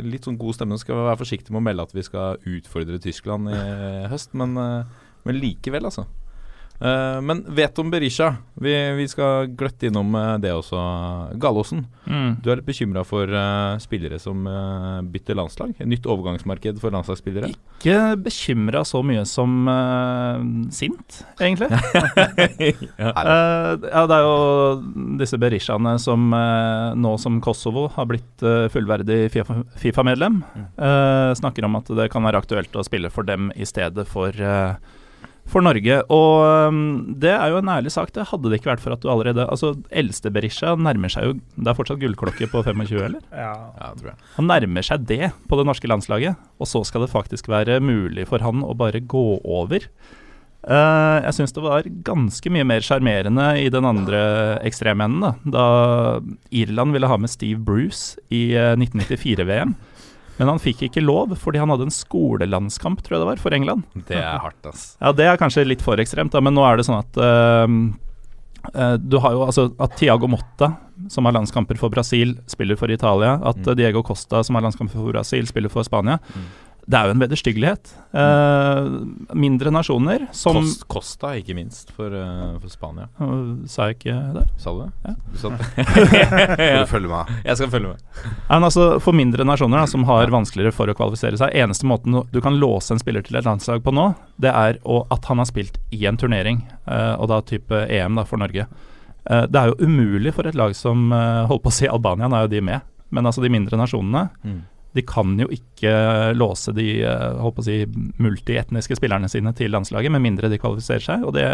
[0.06, 0.78] Litt sånn god stemme.
[0.80, 3.58] Skal være forsiktig med å melde at vi skal utfordre Tyskland i
[4.12, 6.06] høst, men, øh, men likevel, altså.
[6.80, 8.36] Eh, men vet om Berisha.
[8.62, 10.78] Vi, vi skal gløtte innom eh, det også.
[11.42, 12.38] Gallosen, Mm.
[12.40, 15.74] du er litt bekymra for uh, spillere som uh, bytter landslag?
[15.76, 17.50] Et nytt overgangsmarked for landslagsspillere?
[17.52, 19.68] Ikke bekymra så mye som
[20.72, 21.68] sint, egentlig.
[22.96, 23.10] ja.
[23.12, 30.40] Ja, det er jo disse Berishaene som nå som Kosovo har blitt fullverdig Fifa- Fifa-medlem,
[30.56, 34.32] eh, snakker om at det kan være aktuelt å spille for dem i stedet for,
[35.48, 36.00] for Norge.
[36.14, 36.78] Og eh,
[37.24, 39.46] det er jo en ærlig sak, det hadde det ikke vært for at du allerede
[39.48, 43.24] Altså, eldste Berisha nærmer seg jo Det er fortsatt gullklokke på 25, eller?
[43.32, 44.20] ja, ja, tror jeg.
[44.36, 48.28] Han nærmer seg det på det norske landslaget, og så skal det faktisk være mulig
[48.28, 49.88] for han å bare gå over.
[50.68, 54.20] Uh, jeg syns det var ganske mye mer sjarmerende i den andre
[54.66, 55.66] ekstremenden, da, da
[56.50, 59.76] Irland ville ha med Steve Bruce i eh, 1994-VM.
[60.38, 63.54] Men han fikk ikke lov fordi han hadde en skolelandskamp, tror jeg det var, for
[63.56, 63.82] England.
[64.08, 64.96] Det er hardt, ass.
[65.02, 68.96] Ja, det er kanskje litt for ekstremt, da, men nå er det sånn at eh,
[68.98, 70.72] du har jo altså at Tiago Motta,
[71.08, 73.36] som har landskamper for Brasil, spiller for Italia.
[73.42, 73.76] At Mm.
[73.78, 76.18] Diego Costa, som har landskamper for Brasil, spiller for Spania.
[76.34, 76.48] Mm.
[76.88, 77.90] Det er jo en vederstyggelighet.
[78.16, 78.86] Uh,
[79.36, 83.10] mindre nasjoner som Kost, Costa, ikke minst, for, uh, for Spania.
[83.20, 84.46] Uh, Sa jeg ikke det?
[84.56, 84.88] Sa du det?
[85.04, 85.14] Ja.
[85.28, 85.86] Du sa det?
[86.78, 87.34] Du følge med.
[87.44, 88.24] Jeg skal følge med.
[88.48, 92.16] Men altså, for mindre nasjoner da, som har vanskeligere for å kvalifisere seg Eneste måten
[92.32, 94.08] du kan låse en spiller til et landslag på nå,
[94.40, 98.18] det er å, at han har spilt i en turnering, eh, og da type EM
[98.18, 98.64] da, for Norge.
[99.28, 102.28] Eh, det er jo umulig for et lag som uh, holdt på å si Albania,
[102.30, 104.60] nå er jo de med, men altså de mindre nasjonene Mm.
[104.96, 105.90] De kan jo ikke
[106.36, 106.86] låse de
[107.38, 107.80] håper å si,
[108.22, 111.48] multietniske spillerne sine til landslaget, med mindre de kvalifiserer seg, og det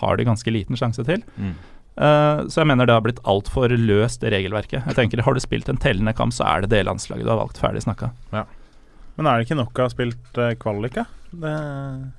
[0.00, 1.22] har de ganske liten sjanse til.
[1.36, 1.54] Mm.
[2.00, 4.86] Uh, så jeg mener det har blitt altfor løst, det regelverket.
[4.86, 7.40] Jeg tenker Har du spilt en tellende kamp, så er det det landslaget du har
[7.42, 7.60] valgt.
[7.60, 8.12] Ferdig snakka.
[9.18, 11.06] Men er det ikke nok å ha spilt uh, kvalik, da?
[11.30, 11.50] Det,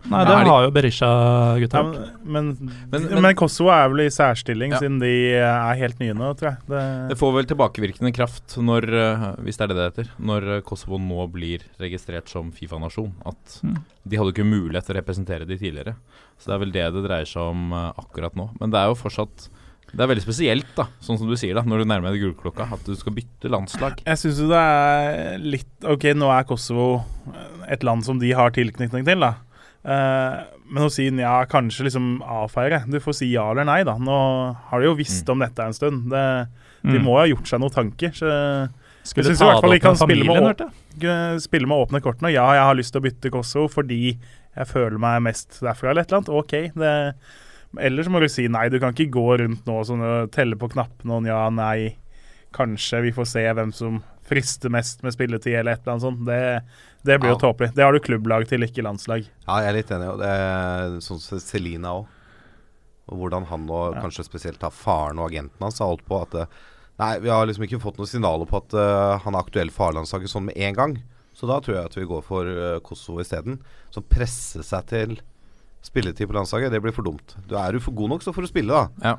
[0.08, 1.84] Nei, det de- har jo Berisha-gutta ja,
[2.24, 4.80] men, men, Men- men- Kosovo er vel i særstilling, Ja.
[4.80, 6.58] siden de er helt nye nå, tror jeg.
[6.69, 10.58] Det, Det får vel tilbakevirkende kraft når, eh, hvis det er det det heter, når
[10.58, 13.12] eh, Kosovo nå blir registrert som Fifa-nasjon.
[13.26, 13.84] At Mm.
[14.08, 15.95] de hadde ikke mulighet til å representere de tidligere.
[16.39, 18.50] Så det er vel det det dreier seg om eh, akkurat nå.
[18.62, 19.50] Men det er jo fortsatt
[19.91, 22.69] Det er veldig spesielt, da, sånn som du sier, da, når du nærmer deg gullklokka,
[22.73, 23.99] at du skal bytte landslag.
[24.08, 27.04] Jeg syns jo det er litt Ok, nå er Kosovo
[27.67, 29.34] et land som de har tilknytning til, da.
[29.84, 30.38] Eh,
[30.71, 32.84] men å si ja, kanskje liksom avfeie.
[32.88, 33.97] Du får si ja eller nei, da.
[33.99, 34.15] Nå
[34.69, 35.32] har de jo visst Mm.
[35.34, 36.10] om dette en stund.
[36.10, 36.47] Det,
[36.84, 37.04] de Mm.
[37.04, 38.10] må jo ha gjort seg noen tanker.
[38.15, 38.69] Så
[39.04, 42.32] Skulle Jeg syns i hvert fall de kan spille med spille med åpne kortene.
[42.32, 44.17] Ja, jeg har lyst til å bytte Kosovo fordi
[44.56, 46.30] jeg føler meg mest derfra, eller et eller annet.
[46.30, 46.51] OK.
[46.75, 47.15] Det,
[47.79, 48.67] ellers må du si nei.
[48.69, 50.03] Du kan ikke gå rundt nå og sånn
[50.34, 51.95] telle på knappene og ja, nei.
[52.51, 56.25] Kanskje vi får se hvem som frister mest med spilletid, eller et eller annet sånt.
[56.27, 56.39] Det,
[57.07, 57.43] det blir jo Ja.
[57.45, 57.73] tåpelig.
[57.75, 59.23] Det har du klubblag til, ikke landslag.
[59.47, 60.10] Ja, jeg er litt enig.
[60.12, 62.07] Og det er sånn som Celina òg.
[63.12, 64.01] Og hvordan han og Ja.
[64.03, 66.45] kanskje spesielt faren og agenten hans har holdt på at eh,
[66.99, 69.89] Nei, vi har liksom ikke fått noen signaler på at uh, han er aktuell for
[69.89, 70.91] A-landslaget sånn med en gang.
[71.34, 73.55] Så da tror jeg at vi går for uh, Kosovo isteden.
[73.89, 75.15] Som presser seg til
[75.86, 76.72] spilletid på landslaget.
[76.74, 77.36] Det blir for dumt.
[77.50, 78.89] Du Er du for god nok, så får du spille, da.
[79.02, 79.15] Ja.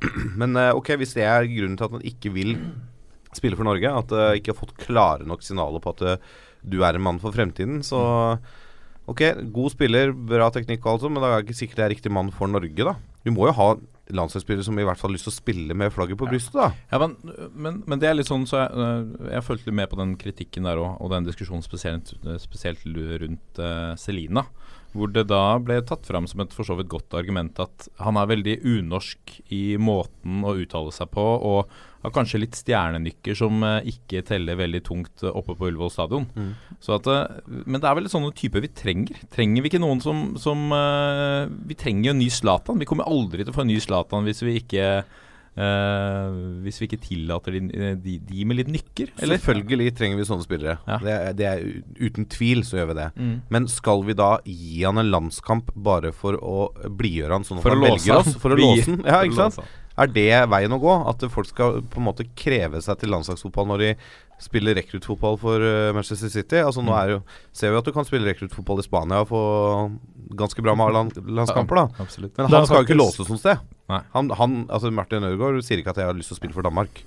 [0.40, 2.56] Men eh, ok, hvis det er grunnen til at man ikke vil
[3.36, 6.32] spille for Norge, at uh, ikke har fått klare nok signaler på at eh,
[6.66, 8.00] du er en mann for fremtiden, så
[9.10, 11.84] Ok, god spiller, bra teknikk og alt sånt, men da er det ikke sikkert det
[11.84, 12.92] er riktig mann for Norge, da.
[13.24, 13.72] Du må jo ha
[14.14, 16.68] landslagsspillere som i hvert fall har lyst til å spille med flagget på brystet, da.
[16.92, 17.16] Ja, men,
[17.50, 19.00] men, men det er litt sånn så jeg,
[19.32, 23.62] jeg fulgte litt med på den kritikken der òg, og den diskusjonen spesielt, spesielt rundt
[23.62, 24.44] uh, Selina.
[24.90, 28.18] Hvor det da ble tatt fram som et for så vidt godt argument at han
[28.18, 33.62] er veldig unorsk i måten å uttale seg på, og har kanskje litt stjernenykker som
[33.66, 36.26] eh, ikke teller veldig tungt oppe på Ullevål stadion.
[36.34, 36.52] Mm.
[36.80, 39.20] Så at, eh, men det er vel sånne typer vi trenger.
[39.32, 42.80] Trenger vi ikke noen som, som eh, Vi trenger jo en ny Zlatan.
[42.80, 44.86] Vi kommer aldri til å få en ny Zlatan hvis vi ikke
[45.60, 49.40] eh, Hvis vi ikke tillater de, de, de med litt nykker, eller?
[49.40, 50.78] Selvfølgelig trenger vi sånne spillere.
[50.88, 50.98] Ja.
[51.04, 51.66] Det, det er
[52.00, 53.08] Uten tvil så gjør vi det.
[53.20, 53.34] Mm.
[53.52, 57.70] Men skal vi da gi han en landskamp bare for å blidgjøre han sånn at
[57.70, 58.34] han velger oss?
[58.40, 59.04] For å låse han?
[59.04, 59.76] Ja, ikke sant?
[60.00, 60.94] Er det veien å gå?
[61.10, 63.90] At folk skal på en måte kreve seg til landslagsfotball når de
[64.40, 66.62] spiller rekruttfotball for eh, Manchester City?
[66.64, 67.00] Altså Nå Mm.
[67.02, 67.18] er jo,
[67.52, 69.42] ser vi at du kan spille rekruttfotball i Spania og få
[70.40, 72.02] ganske bra med land, landskamper, da.
[72.06, 72.32] Absolutt.
[72.38, 73.60] Men han skal jo ikke låses noe sted.
[74.14, 76.64] Han, han, altså Martin Ødegaard sier ikke at jeg har lyst til å spille for
[76.64, 77.02] Danmark.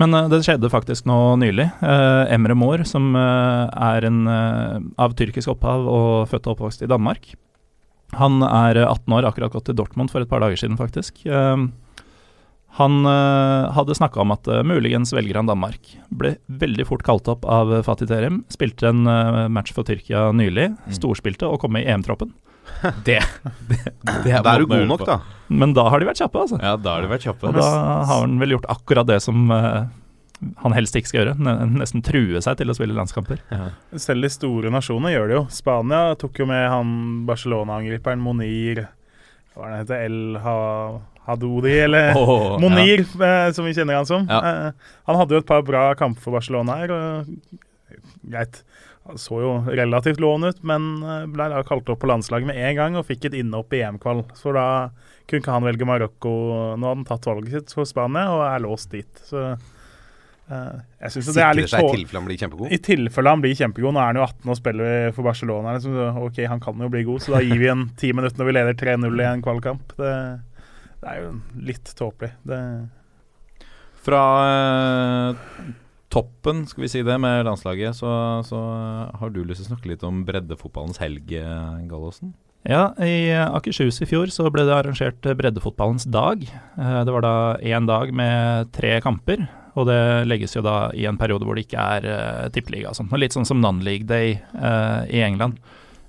[0.00, 1.66] Men uh, det skjedde faktisk nå nylig.
[1.82, 4.22] Uh, Emre Mor, som uh, er en
[4.96, 7.34] av tyrkisk opphav og født og oppvokst i Danmark.
[8.14, 11.24] Han er eh, 18 år, akkurat gått til Dortmund for et par dager siden, faktisk.
[11.26, 11.66] Eh,
[12.76, 15.94] han eh, hadde snakka om at eh, muligens velger han Danmark.
[16.12, 18.42] Ble veldig fort kalt opp av eh, Fatih Terim.
[18.52, 20.70] Spilte en eh, match for Tyrkia nylig.
[20.76, 20.92] Mm.
[20.98, 22.34] Storspilte og kom med i EM-troppen.
[23.06, 23.20] Det,
[23.70, 23.76] det,
[24.24, 25.20] det Da er du god nok, da.
[25.48, 26.58] Men da har de vært kjappe, altså.
[26.58, 27.46] Ja, da har de vært kjappe.
[27.46, 29.84] Og da har han vel gjort akkurat det som eh,
[30.60, 31.34] han helst ikke skal gjøre.
[31.72, 33.40] Nesten true seg til å spille landskamper.
[33.52, 33.70] Ja.
[34.00, 35.42] Selv de store nasjonene gjør det jo.
[35.54, 36.94] Spania tok jo med han
[37.28, 38.86] Barcelona-angriperen Monir
[39.54, 40.02] Hva er det heter?
[40.06, 40.56] El ha
[41.26, 43.52] Hadoudi, eller oh, Monir, ja.
[43.52, 44.28] som vi kjenner han som.
[44.30, 44.38] Ja.
[44.46, 46.92] Eh, han hadde jo et par bra kamper for Barcelona her.
[46.94, 47.96] Og,
[48.30, 48.60] greit.
[49.06, 52.60] Han så jo relativt lovende ut, men eh, ble da kalt opp på landslaget med
[52.60, 54.22] en gang og fikk et innhopp i EM-kvall.
[54.38, 54.66] Så da
[55.26, 56.34] kunne ikke han velge Marokko.
[56.76, 59.24] Nå hadde han tatt valget sitt for Spania og er låst dit.
[59.26, 59.56] Så
[60.50, 62.72] eh, jeg syns det er Sikrer litt seg i tilfelle han blir kjempegod.
[62.72, 63.94] i tilfelle han blir kjempegod.
[63.96, 65.76] Nå er han jo 18 og spiller for Barcelona.
[65.78, 66.20] Liksom.
[66.26, 68.56] Ok, han kan jo bli god, så da gir vi en ti minutter når vi
[68.58, 69.96] leder 3-0 i en kvalkamp.
[69.98, 70.14] Det,
[71.02, 71.34] det er jo
[71.72, 72.32] litt tåpelig.
[72.46, 72.60] Det,
[74.06, 75.44] Fra eh,
[76.14, 78.10] toppen, skal vi si det, med landslaget, så,
[78.46, 78.60] så
[79.18, 81.32] har du lyst til å snakke litt om breddefotballens helg,
[81.90, 82.34] Gallosen?
[82.66, 86.40] Ja, i Akershus i fjor så ble det arrangert breddefotballens dag.
[86.46, 89.44] Eh, Det var da én dag med tre kamper,
[89.76, 92.96] og det legges jo da i en periode hvor det ikke er uh, tippeliga og
[92.96, 93.10] sånn.
[93.20, 95.60] Litt sånn som Non-League Day uh, i England.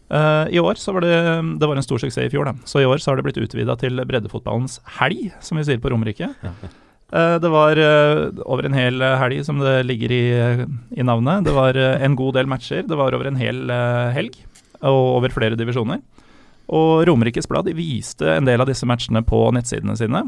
[0.08, 1.12] Uh, I år så var det
[1.60, 2.53] Det var en stor suksess i fjor, da.
[2.63, 5.91] Så i år så har det blitt utvida til breddefotballens helg, som vi sier på
[5.91, 6.30] Romerike.
[7.12, 7.80] Eh, Det var
[8.47, 10.23] over en hel helg, som det ligger i,
[10.95, 11.43] i navnet.
[11.47, 12.88] Det var en god del matcher.
[12.88, 13.67] Det var over en hel
[14.15, 14.36] helg,
[14.82, 15.99] og over flere divisjoner.
[16.67, 20.25] Og Romerikes Blad viste en del av disse matchene på nettsidene sine.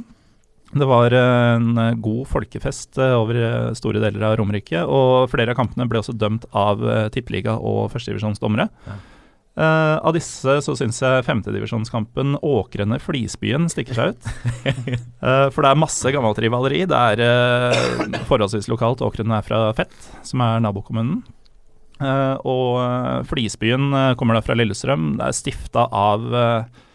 [0.70, 5.58] Det var en god folkefest eh, over eh, store deler av Romerike, og flere av
[5.58, 8.68] kampene ble også dømt av eh, tippeliga og førstedivisjonsdommere.
[8.86, 9.00] Ja.
[9.60, 14.30] Uh, av disse så syns jeg femtedivisjonskampen Åkrene-Flisbyen stikker seg ut.
[15.20, 16.86] uh, for det er masse gammelt rivaleri.
[16.88, 19.04] Det er uh, forholdsvis lokalt.
[19.04, 21.26] Åkrene er fra Fett, som er nabokommunen.
[22.00, 25.18] Og Flisbyen kommer da fra Lillestrøm.
[25.20, 26.86] Det er stifta av eh,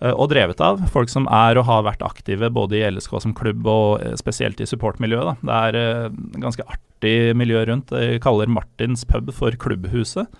[0.00, 3.66] og drevet av folk som er og har vært aktive både i LSK som klubb
[3.68, 5.42] og eh, spesielt i supportmiljøet.
[5.44, 7.92] Det er eh, ganske artig miljø rundt.
[7.92, 10.30] De kaller Martins pub for Klubbhuset.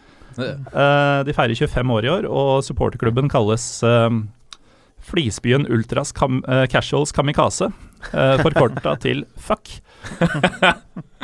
[0.41, 3.67] Eh, de feirer 25 år i år, og supporterklubben kalles
[5.11, 7.69] Flisbyen Ultras Kam uh, Casuals Kamikaze,
[8.13, 9.73] uh, forkorta til FUCK.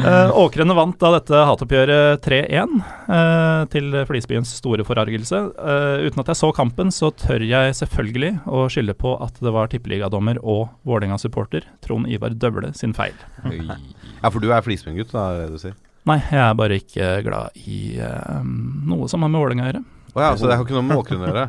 [0.02, 2.74] uh, Åkrene vant da dette hatoppgjøret 3-1,
[3.08, 5.40] uh, til Flisbyens store forargelse.
[5.56, 9.54] Uh, uten at jeg så kampen, så tør jeg selvfølgelig å skylde på at det
[9.54, 13.16] var tippeligadommer og Vålerenga-supporter Trond Ivar Døvle sin feil.
[13.46, 15.76] Ja, for du er flisbyen-gutt, da, er det du sier?
[16.06, 18.42] Nei, jeg er bare ikke glad i eh,
[18.86, 19.80] noe som har med Vålerenga å gjøre.
[20.16, 21.46] Å ja, så det har ikke noe med Åkeren å gjøre?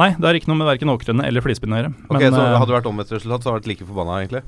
[0.00, 1.94] Nei, det har ikke noe med verken Åkrene eller Flisbyen å gjøre.
[2.08, 4.20] Ok, Men, Så eh, hadde det vært omvendt resultat, så hadde du vært like forbanna,
[4.24, 4.42] egentlig?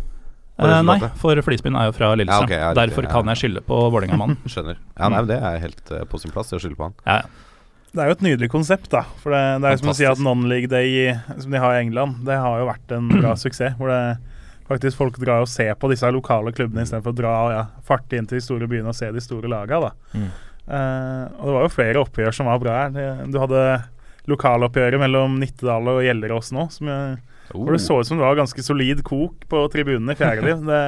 [0.58, 2.48] eh, nei, for Flispinn er jo fra Lillestrøm.
[2.50, 3.12] Ja, okay, ja, Derfor ja.
[3.12, 4.40] kan jeg skylde på Vålerenga-mannen.
[4.52, 4.80] Skjønner.
[4.96, 6.96] Ja, nei, men Det er helt uh, på sin plass å skylde på han.
[7.06, 7.42] Ja, ja.
[7.96, 9.06] Det er jo et nydelig konsept, da.
[9.22, 11.84] For det, det er jo som å si at Non-League Day som de har i
[11.86, 13.78] England, det har jo vært en bra suksess.
[13.78, 14.00] Hvor det
[14.66, 18.26] faktisk folk drar og ser på disse lokale klubbene istedenfor å dra ja, farte inn
[18.26, 19.92] til de store byene og se de store laga, da.
[20.18, 20.26] Mm.
[20.66, 23.22] Uh, og det var jo flere oppgjør som var bra her.
[23.30, 23.62] Du hadde
[24.30, 26.90] lokaloppgjøret mellom Nittedal og Gjellerås nå, som
[27.54, 30.56] hvor det så ut som det var ganske solid kok på tribunene i fjerde.
[30.66, 30.80] Det,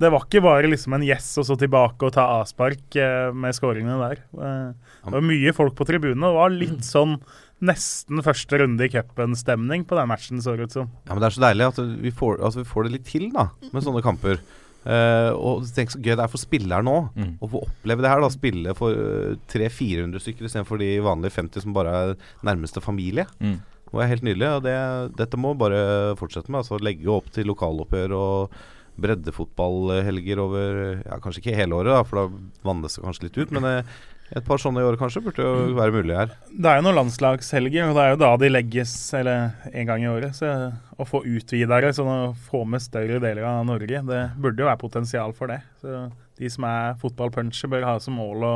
[0.00, 3.54] det var ikke bare liksom en yes og så tilbake og ta avspark eh, med
[3.54, 4.24] skåringene der.
[4.34, 6.26] Eh, det var mye folk på tribunene.
[6.26, 7.18] det var litt sånn
[7.64, 10.90] nesten første runde i cupen-stemning på den matchen, så det ut som.
[11.06, 13.30] Ja, men Det er så deilig at vi får, at vi får det litt til
[13.32, 14.42] da med sånne kamper.
[14.84, 17.38] Eh, og tenk så gøy det er for spilleren nå Mm.
[17.40, 18.20] å få oppleve det her.
[18.20, 23.24] da Spille for uh, 300-400 stykker istedenfor de vanlige 50 som bare er nærmeste familie.
[23.40, 23.60] Mm.
[23.94, 24.48] Det er helt nydelig.
[24.58, 24.76] Og det,
[25.16, 26.60] dette må bare fortsette med.
[26.64, 28.50] Altså Legge opp til lokaloppgjør og
[29.00, 33.54] breddefotballhelger over Ja, kanskje ikke hele året, da for da vannes det kanskje litt ut.
[33.56, 33.94] Men eh,
[34.34, 36.34] et par sånne i året kanskje burde jo være mulig her.
[36.48, 40.04] Det er jo noen landslagshelger, og det er jo da de legges eller en gang
[40.04, 40.36] i året.
[40.38, 40.50] Så
[40.96, 44.80] å få utvidere, sånn å få med større deler av Norge, det burde jo være
[44.80, 45.60] potensial for det.
[45.82, 46.06] Så
[46.40, 48.54] de som er fotballpunchere, bør ha som mål å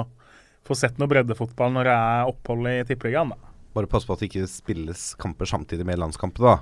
[0.68, 3.34] få sett noe breddefotball når det er opphold i Tippeligaen.
[3.34, 3.54] da.
[3.76, 6.56] Bare pass på at det ikke spilles kamper samtidig med landskamper, da.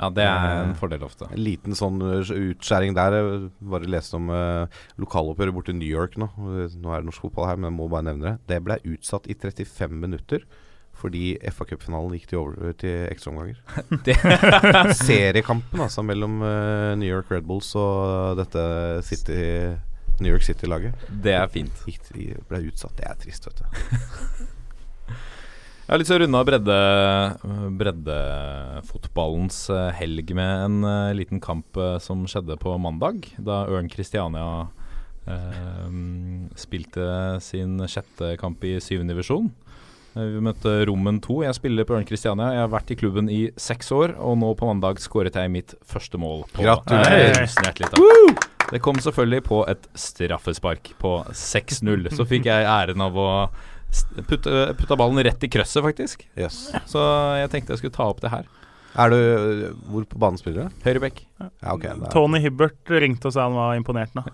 [0.00, 1.28] Ja, det er en fordel ofte.
[1.28, 3.18] En liten sånn uh, utskjæring der.
[3.18, 6.30] Jeg bare leste om eh, lokaloppgjøret borte i New York nå.
[6.40, 8.34] Nå er det norsk fotball her, men jeg må bare nevne det.
[8.48, 10.48] Det ble utsatt i 35 minutter
[11.00, 13.60] fordi FA Cup-finalen gikk til, over, til ekstraomganger.
[15.06, 18.62] Seriekampen altså mellom eh, New York Red Bulls og dette
[19.08, 19.40] City,
[20.20, 21.84] New York City-laget Det er fint.
[21.88, 22.10] gikk
[22.48, 22.96] ble utsatt.
[23.00, 23.68] Det er trist, vet du.
[25.90, 26.74] Jeg har lyst til å runde av bredde,
[27.80, 33.88] breddefotballens eh, helg med en uh, liten kamp uh, som skjedde på mandag, da Ørn
[33.90, 34.68] Kristiania
[35.26, 35.88] uh,
[36.54, 37.08] spilte
[37.42, 39.48] sin sjette kamp i syvende divisjon.
[40.14, 41.40] Vi møtte Rommen 2.
[41.48, 42.52] Jeg spiller på Ørn Kristiania.
[42.54, 45.74] Jeg har vært i klubben i seks år, og nå på mandag skåret jeg mitt
[45.82, 46.46] første mål.
[46.54, 47.42] På Gratulerer.
[47.42, 48.46] Eh.
[48.70, 52.12] Det kom selvfølgelig på et straffespark på 6-0.
[52.14, 53.30] Så fikk jeg æren av å
[53.92, 56.24] st- putte, putta ballen rett i krøsset, faktisk.
[56.38, 56.70] Yes.
[56.90, 57.02] Så
[57.40, 58.48] jeg tenkte jeg skulle ta opp det her.
[58.98, 59.18] Er du
[59.86, 60.80] Hvor på banen spiller du?
[60.82, 61.20] Høyrebekk.
[61.38, 61.82] Ja, ok.
[61.82, 64.24] det er- Tony Hibbert ringte og sa han var imponert nå.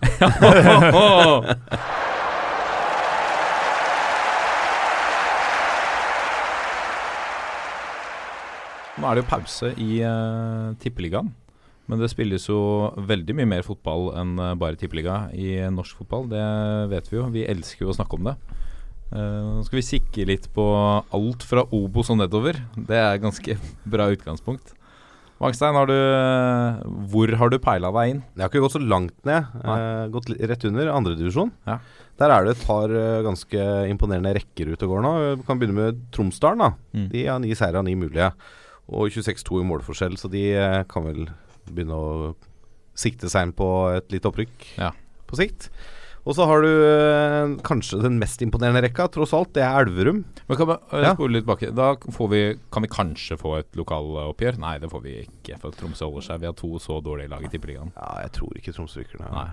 [8.96, 11.32] Nå er det jo pause i uh, Tippeligaen.
[11.86, 12.56] Men det spilles jo
[13.06, 16.24] veldig mye mer fotball enn eh, bare tippeliga i norsk fotball.
[16.32, 16.40] Det
[16.90, 17.26] vet vi jo.
[17.30, 18.32] Vi elsker jo å snakke om det.
[19.12, 20.64] Eh, Nå skal vi kikke litt på
[21.14, 22.58] alt fra Obos og nedover.
[22.74, 23.56] Det er ganske
[23.92, 24.72] bra utgangspunkt.
[25.36, 26.78] Magstein, har du, eh,
[27.12, 28.22] hvor har du peila deg inn?
[28.34, 29.50] Jeg har ikke gått så langt ned.
[29.62, 29.76] Nei.
[29.76, 31.52] Eh, gått rett under andredivisjon.
[31.68, 31.78] Ja.
[32.16, 32.88] Der er det et par
[33.26, 35.10] ganske imponerende rekker ute og går nå.
[35.36, 36.62] Vi kan begynne med Tromsdalen.
[36.64, 37.10] da Mm.
[37.12, 38.30] De har ni seire av ni mulige.
[38.88, 40.44] Og 26-2 i målforskjell, så de
[40.88, 41.26] kan vel
[41.68, 42.34] begynne å
[42.96, 44.92] sikte seg inn på et lite opprykk Ja.
[45.28, 45.68] på sikt.
[46.26, 49.52] Og så har du eh, kanskje den mest imponerende rekka, tross alt.
[49.54, 50.24] Det er Elverum.
[50.48, 51.12] Men kan vi eh, Ja.
[51.14, 51.68] spole litt tilbake.
[51.78, 52.40] Da får vi,
[52.74, 54.58] kan vi kanskje få et lokaloppgjør?
[54.58, 56.40] Nei, det får vi ikke, for Tromsø holder seg.
[56.42, 57.92] Vi har to så dårlige lag i Tippeligaen.
[57.94, 59.30] Ja, jeg tror ikke Tromsø rykker ned.
[59.36, 59.46] Nei.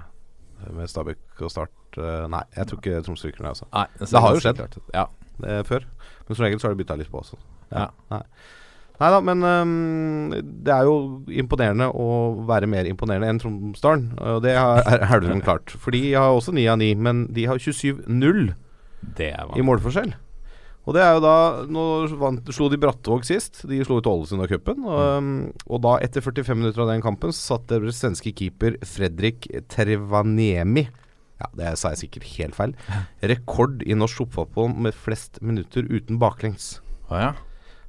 [0.74, 3.70] Med Stabæk og Start eh, Nei, jeg tror ikke Tromsø rykker ned, altså.
[3.74, 4.64] Nei, Det har jo skjedd.
[4.96, 5.06] Ja.
[5.70, 5.86] Før.
[6.28, 7.38] Men som regel så har de bytta litt på også.
[7.74, 7.88] Ja.
[8.14, 8.24] Nei.
[9.02, 10.34] Nei da, men um,
[10.64, 12.08] det er jo imponerende å
[12.48, 14.12] være mer imponerende enn Tromsdalen.
[14.22, 15.74] Og det har- er Elverum klart.
[15.82, 18.54] For de har også 9 av 9, men de har 27-0
[19.20, 20.14] er i målforskjell.
[20.84, 21.36] Og det er jo da
[21.72, 21.84] Nå
[22.20, 23.62] vant, slo de Brattvåg sist.
[23.70, 24.84] De slo ut Ålesund av cupen.
[24.84, 25.38] Og, mm.
[25.68, 30.88] og da, etter 45 minutter av den kampen, satt deres svenske keeper Fredrik Trevaniemi
[31.42, 32.76] ja, det sa jeg sikkert helt feil.
[33.34, 36.78] Rekord i norsk fotball med flest minutter uten baklengs.
[37.10, 37.32] Ah, ja.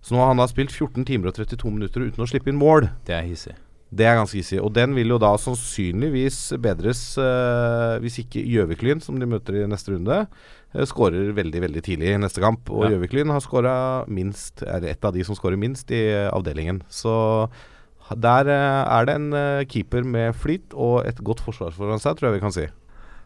[0.05, 2.61] Så nå har han da spilt 14 timer og 32 minutter uten å slippe inn
[2.61, 2.91] mål.
[3.09, 3.55] Det er hissig.
[3.95, 4.59] Det er ganske hissig.
[4.61, 9.69] Og den vil jo da sannsynligvis bedres eh, hvis ikke Gjøviklyn, som de møter i
[9.71, 10.19] neste runde,
[10.75, 12.69] eh, skårer veldig veldig tidlig i neste kamp.
[12.75, 12.95] Og Ja.
[12.95, 13.77] Gjøviklyn har skåra
[14.11, 16.83] minst, er et av de som skårer minst i avdelingen.
[16.93, 17.49] Så
[18.13, 22.19] der eh, er det en eh, keeper med flyt og et godt forsvar foran seg,
[22.19, 22.67] tror jeg vi kan si.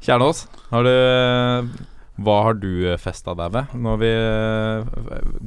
[0.04, 1.72] Kjernås, har du
[2.18, 3.74] hva har du festa deg ved?
[3.78, 4.12] Nå har vi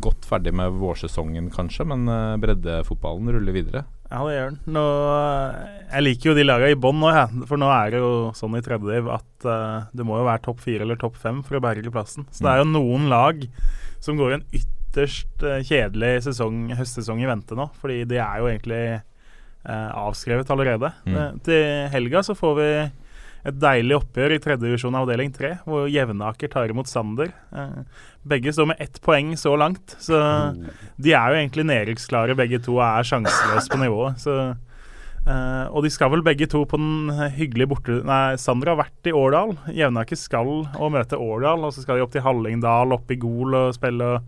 [0.01, 3.83] godt gått ferdig med vårsesongen, kanskje, men eh, breddefotballen ruller videre.
[4.11, 4.59] Ja, det gjør den.
[4.75, 4.83] Nå,
[5.87, 7.45] jeg liker jo de lagene i bånn nå, jeg.
[7.47, 10.43] For nå er det jo sånn i tredje div at uh, det må jo være
[10.47, 12.27] topp fire eller topp fem for å berge plassen.
[12.31, 13.45] Så det er jo noen lag
[14.03, 17.69] som går en ytterst eh, kjedelig sesong, høstsesong i vente nå.
[17.79, 20.91] Fordi de er jo egentlig uh, avskrevet allerede.
[21.05, 21.15] Mm.
[21.15, 22.71] Eh, til helga så får vi
[23.47, 27.31] et deilig oppgjør i tredje divisjon avdeling tre, hvor Jevnaker tar imot Sander.
[27.55, 27.79] Eh,
[28.27, 30.19] begge står med ett poeng så langt, så
[31.01, 34.21] de er jo egentlig nedrykksklare begge to og er sjanseløse på nivået.
[34.21, 34.37] Så,
[35.25, 37.99] eh, og de skal vel begge to på den hyggelige borte...
[38.05, 39.55] Nei, Sander har vært i Årdal.
[39.73, 43.57] Jevnaker skal og møte Årdal, og så skal de opp til Hallingdal, opp i Gol
[43.57, 44.19] og spille.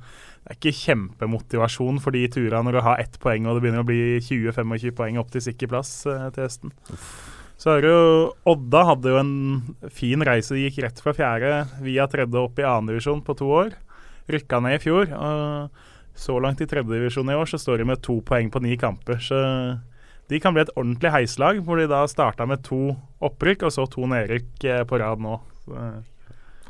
[0.44, 3.86] Det er ikke kjempemotivasjon for de turene når du har ett poeng og det begynner
[3.86, 6.74] å bli 20-25 poeng opp til sikker plass eh, til høsten.
[7.62, 9.34] Så er det jo Odda hadde jo en
[9.94, 10.56] fin reise.
[10.56, 13.74] De gikk rett fra fjerde via tredje opp i annendivisjon på to år.
[14.32, 15.14] Rykka ned i fjor.
[15.14, 15.82] Og
[16.16, 19.22] så langt i tredjedivisjon i år så står de med to poeng på ni kamper.
[19.24, 19.40] Så
[20.32, 22.94] de kan bli et ordentlig heislag, hvor de da starta med to
[23.24, 25.40] opprykk og så to nedrykk eh, på rad nå.
[25.66, 25.90] Så,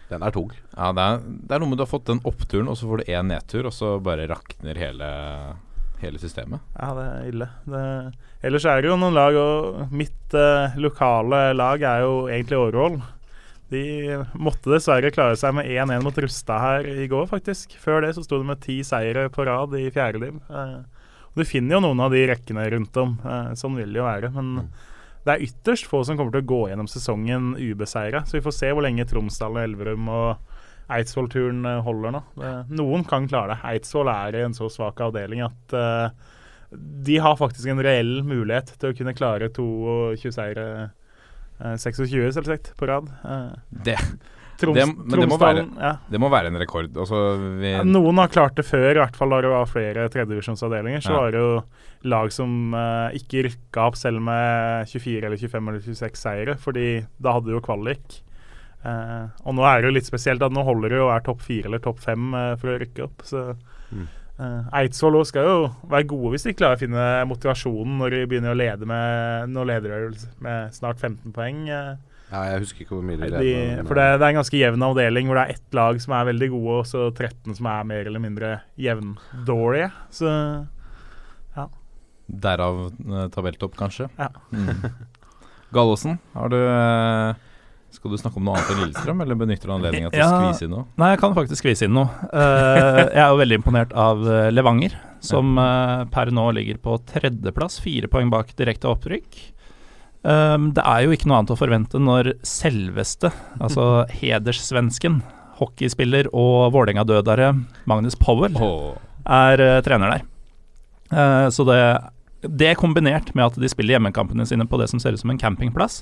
[0.10, 0.52] Den er tung.
[0.74, 3.02] Ja, det er, det er noe med du har fått den oppturen, og så får
[3.02, 5.10] du én nedtur, og så bare rakner hele,
[6.04, 6.64] hele systemet.
[6.78, 7.50] Ja, det er ille.
[7.70, 7.84] Det,
[8.46, 12.98] ellers er det jo noen lag, og mitt eh, lokale lag er jo egentlig Årvoll.
[13.74, 13.84] De
[14.38, 17.74] måtte dessverre klare seg med 1-1 mot Rustad her i går, faktisk.
[17.82, 20.42] Før det så sto de med ti seire på rad i fjerde liv.
[20.50, 20.82] Eh,
[21.34, 23.16] du finner jo noen av de rekkene rundt om.
[23.26, 24.30] Eh, sånn vil det jo være.
[24.36, 24.68] Men
[25.24, 28.26] det er ytterst få som kommer til å gå gjennom sesongen ubeseira.
[28.28, 30.53] Så vi får se hvor lenge Tromsdal og Elverum og
[30.90, 32.22] Eidsvoll-turen eh, holder nå.
[32.76, 33.60] Noen kan klare det.
[33.64, 36.10] Eidsvoll er i en så svak avdeling at uh,
[36.74, 40.68] de har faktisk en reell mulighet til å kunne klare 22 seire.
[41.62, 43.08] uh, 26, selvsagt, på rad.
[43.24, 43.96] Uh, Det,
[44.60, 45.94] Troms, Det- men det må være, ja.
[46.12, 46.92] det må være en rekord.
[46.94, 47.16] Altså,
[47.64, 51.02] Ja, Noen har klart det før, i hvert fall da det var flere tredjedivisjonsavdelinger.
[51.02, 51.20] Så Ja.
[51.22, 51.64] var det jo
[52.04, 57.06] lag som eh, ikke rykka opp selv med 24 eller 25 eller 26 seire, fordi
[57.22, 58.22] da hadde du jo kvalik.
[58.84, 61.24] Eh, og nå er det jo litt spesielt at nå holder det jo å være
[61.30, 63.24] topp fire eller topp fem eh, for å rykke opp.
[63.28, 63.44] Så
[63.94, 64.08] Mm.
[64.40, 65.58] eh, Eidsvoll skal jo
[65.92, 69.64] være gode hvis de klarer å finne motivasjonen når de begynner å lede med Nå
[69.70, 71.68] leder de med snart 15 poeng.
[71.70, 71.94] eh.
[72.34, 74.58] Ja, jeg husker ikke hvor mye de De, leder, for det, det er en ganske
[74.58, 77.68] jevn avdeling hvor det er ett lag som er veldig gode, og så 13 som
[77.70, 79.92] er mer eller mindre jevndårlige.
[80.10, 80.32] Så
[81.56, 81.68] ja.
[82.48, 84.10] Derav eh, tabelltopp, kanskje.
[84.18, 84.32] Ja.
[84.50, 84.82] Mm.
[85.74, 87.36] Gallosen, har du eh,
[87.94, 90.66] Skal du snakke om noe annet enn Lillestrøm, eller benytter du anledningen til å skvise
[90.66, 90.88] inn noe?
[90.98, 92.10] Nei, jeg kan faktisk skvise inn noe.
[92.34, 96.98] Uh, jeg er jo veldig imponert av eh, Levanger, som uh, per nå ligger på
[97.12, 99.38] tredjeplass, fire poeng bak direkte opprykk.
[100.26, 103.30] Um, det er jo ikke noe annet å forvente når selveste,
[103.62, 103.88] altså
[104.24, 105.22] hederssvensken,
[105.62, 107.54] hockeyspiller og Vålerenga-dødare
[107.86, 108.94] Magnus Powell oh.
[109.30, 110.30] er uh, trener der.
[111.54, 111.78] Så det,
[112.42, 115.38] det kombinert med at de spiller hjemmekampene sine på det som ser ut som en
[115.38, 116.00] campingplass,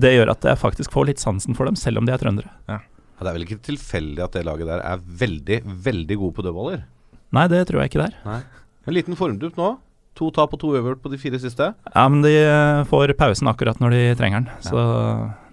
[0.00, 2.52] det gjør at jeg faktisk får litt sansen for dem, selv om de er trøndere.
[2.70, 2.80] Ja,
[3.22, 6.84] det er vel ikke tilfeldig at det laget der er veldig, veldig gode på dødballer?
[7.32, 8.44] Nei, det tror jeg ikke det er.
[8.82, 9.74] En liten formdupp nå.
[10.20, 11.70] To tap og to øvert på de fire siste.
[11.72, 14.82] Ja, men de eh, får pausen akkurat når de trenger den, så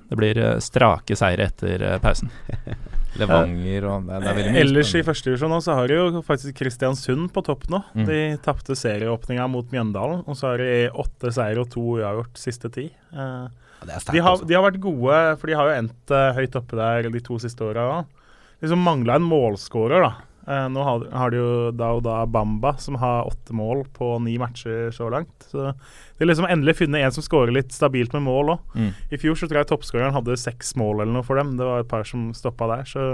[0.10, 2.32] det blir eh, strake seire etter eh, pausen.
[3.20, 5.08] Levanger og det, det er veldig mye Ellers i spennende.
[5.08, 7.82] første divisjon nå, så har de jo faktisk Kristiansund på topp nå.
[7.94, 8.06] Mm.
[8.10, 12.72] De tapte serieåpninga mot Mjøndalen, og så har de åtte seier og to uavgjort siste
[12.74, 12.88] ti.
[12.90, 14.48] Eh, Ja, de, har, altså.
[14.48, 17.38] de har vært gode, for de har jo endt uh, høyt oppe der de to
[17.42, 18.18] siste åra òg.
[18.60, 20.12] Liksom mangla en målskårer, da.
[20.50, 24.12] Uh, nå har, har de jo da og da Bamba, som har åtte mål på
[24.26, 25.48] ni matcher så langt.
[25.48, 28.76] Så de har liksom endelig funnet en som skårer litt stabilt med mål òg.
[28.76, 28.94] Mm.
[29.14, 31.56] I fjor så tror jeg toppskåreren hadde seks mål eller noe for dem.
[31.60, 32.88] Det var et par som stoppa der.
[32.90, 33.10] Så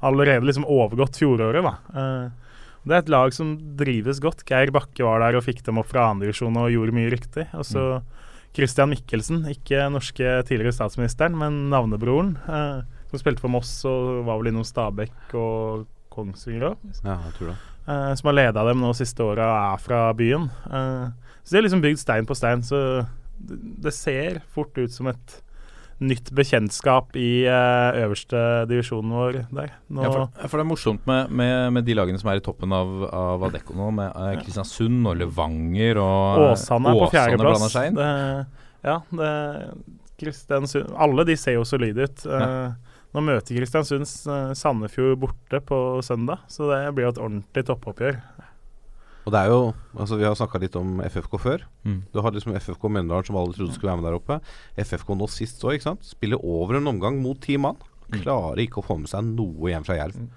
[0.00, 1.76] allerede liksom overgått fjoråret, da.
[1.94, 2.50] Uh,
[2.88, 4.46] det er et lag som drives godt.
[4.48, 7.44] Geir Bakke var der og fikk dem opp fra andredivisjon og gjorde mye riktig.
[7.52, 7.84] Og så
[8.56, 12.80] Christian Michelsen, ikke norske tidligere statsministeren, men navnebroren, eh,
[13.10, 17.52] som spilte for Moss og var vel innom Stabæk og Kongsvinger òg, Ja, jeg tror
[17.52, 17.56] det.
[17.86, 20.50] eh, som har leda dem nå siste åra og er fra byen.
[20.66, 21.06] Eh,
[21.44, 23.06] så de har liksom bygd stein på stein, så
[23.38, 25.36] det, det ser fort ut som et
[26.00, 28.40] nytt bekjentskap i uh, øverste
[28.70, 29.74] divisjonen vår der.
[29.92, 32.44] Nå, Ja, for, for det er morsomt med, med, med de lagene som er i
[32.44, 37.80] toppen av, av Adecco nå, med uh, Kristiansund og Levanger og Åsane er på fjerdeplass.
[38.80, 39.32] ja, det
[40.20, 42.24] Kristiansund Alle de ser jo solide ut.
[42.26, 42.72] Eh,
[43.14, 48.20] nå møter Kristiansund eh, Sandefjord borte på søndag, så det blir jo et ordentlig toppoppgjør.
[49.26, 49.60] Og det er jo
[49.94, 51.64] Altså Vi har snakka litt om FFK før.
[51.84, 52.02] Mm.
[52.12, 54.38] Du har liksom FFK Mjøndalen som alle trodde skulle være med der oppe.
[54.80, 55.84] FFK nå sist òg.
[56.06, 57.80] Spiller over en omgang mot ti mann.
[58.10, 58.22] Mm.
[58.22, 60.16] Klarer ikke å få med seg noe hjem fra Jerv.
[60.16, 60.30] Mm.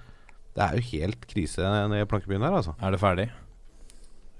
[0.53, 2.75] Det er jo helt krise nede i plankebyen her, altså.
[2.77, 3.31] Er det ferdig?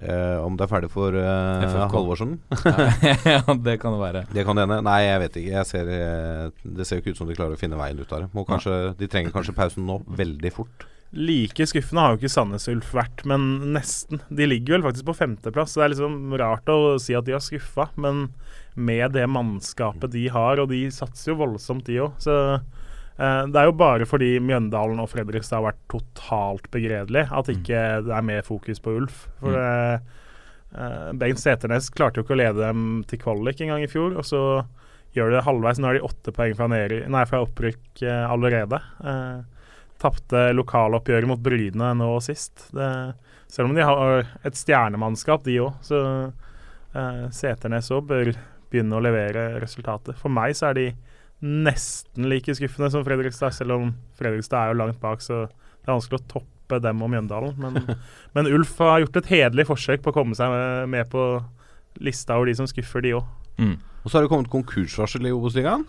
[0.04, 1.76] Eh, om det er ferdig for eh.
[1.90, 2.36] Halvorsen?
[3.30, 4.24] ja, det kan det være.
[4.34, 4.80] Det kan det hende.
[4.84, 5.54] Nei, jeg vet ikke.
[5.54, 8.12] Jeg ser, eh, det ser jo ikke ut som de klarer å finne veien ut
[8.12, 8.28] av det.
[8.36, 10.86] Må kanskje, de trenger kanskje pausen nå veldig fort.
[11.14, 14.22] Like skuffende har jo ikke Sandnes Ulf vært, men nesten.
[14.34, 17.36] De ligger vel faktisk på femteplass, så det er liksom rart å si at de
[17.36, 17.86] har skuffa.
[18.00, 18.26] Men
[18.74, 23.60] med det mannskapet de har, og de satser jo voldsomt, de òg, så eh, det
[23.60, 28.28] er jo bare fordi Mjøndalen og Fredrikstad har vært totalt begredelig at ikke det er
[28.32, 29.26] mer fokus på Ulf.
[29.38, 29.98] For eh,
[31.14, 34.26] Bengt Seternes klarte jo ikke å lede dem til kvalik en gang i fjor, og
[34.26, 34.42] så
[35.14, 35.78] gjør de det halvveis.
[35.78, 38.80] Nå har de åtte poeng fra, ned, nei, fra opprykk eh, allerede.
[39.06, 39.53] Eh,
[40.04, 42.66] Tapte lokaloppgjøret mot Bryne nå sist.
[42.76, 42.88] Det,
[43.48, 46.00] selv om de har et stjernemannskap, de òg, så
[46.92, 48.34] eh, Seternes òg bør
[48.72, 50.16] begynne å levere resultater.
[50.18, 50.88] For meg så er de
[51.44, 55.96] nesten like skuffende som Fredrikstad, selv om Fredrikstad er jo langt bak, så det er
[55.96, 57.56] vanskelig å toppe dem og Mjøndalen.
[57.60, 57.96] Men,
[58.36, 60.52] men Ulf har gjort et hederlig forsøk på å komme seg
[60.90, 61.26] med på
[62.02, 63.28] lista over de som skuffer, de òg.
[63.60, 63.76] Mm.
[64.02, 65.84] Og så har det kommet konkursvarsel i Obos-ligaen.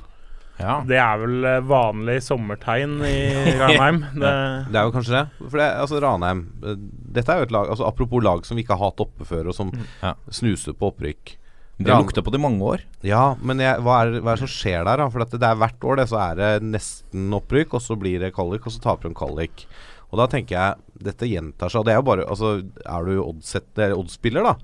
[0.59, 0.77] Ja.
[0.87, 3.15] Det er vel eh, vanlig sommertegn i
[3.61, 3.97] Ranheim.
[4.15, 4.33] Det,
[4.71, 5.23] Det er jo kanskje det.
[5.49, 6.77] For det, altså Ranheim eh,
[7.17, 9.49] Dette er jo et lag altså Apropos lag som vi ikke har hatt oppe før,
[9.51, 10.13] og som Ja.
[10.31, 11.35] snuser på opprykk.
[11.75, 12.85] Det lukter på det i mange år.
[13.03, 15.01] Ja, men jeg, hva, er, hva er det som skjer der?
[15.03, 15.09] da?
[15.11, 18.23] For at det er hvert år det, så er det nesten opprykk, og så blir
[18.23, 19.65] det kvalik, og så taper de kvalik.
[20.07, 21.81] Og da tenker jeg dette gjentar seg.
[21.81, 24.55] Og det er jo bare Altså, er du oddsspiller, da?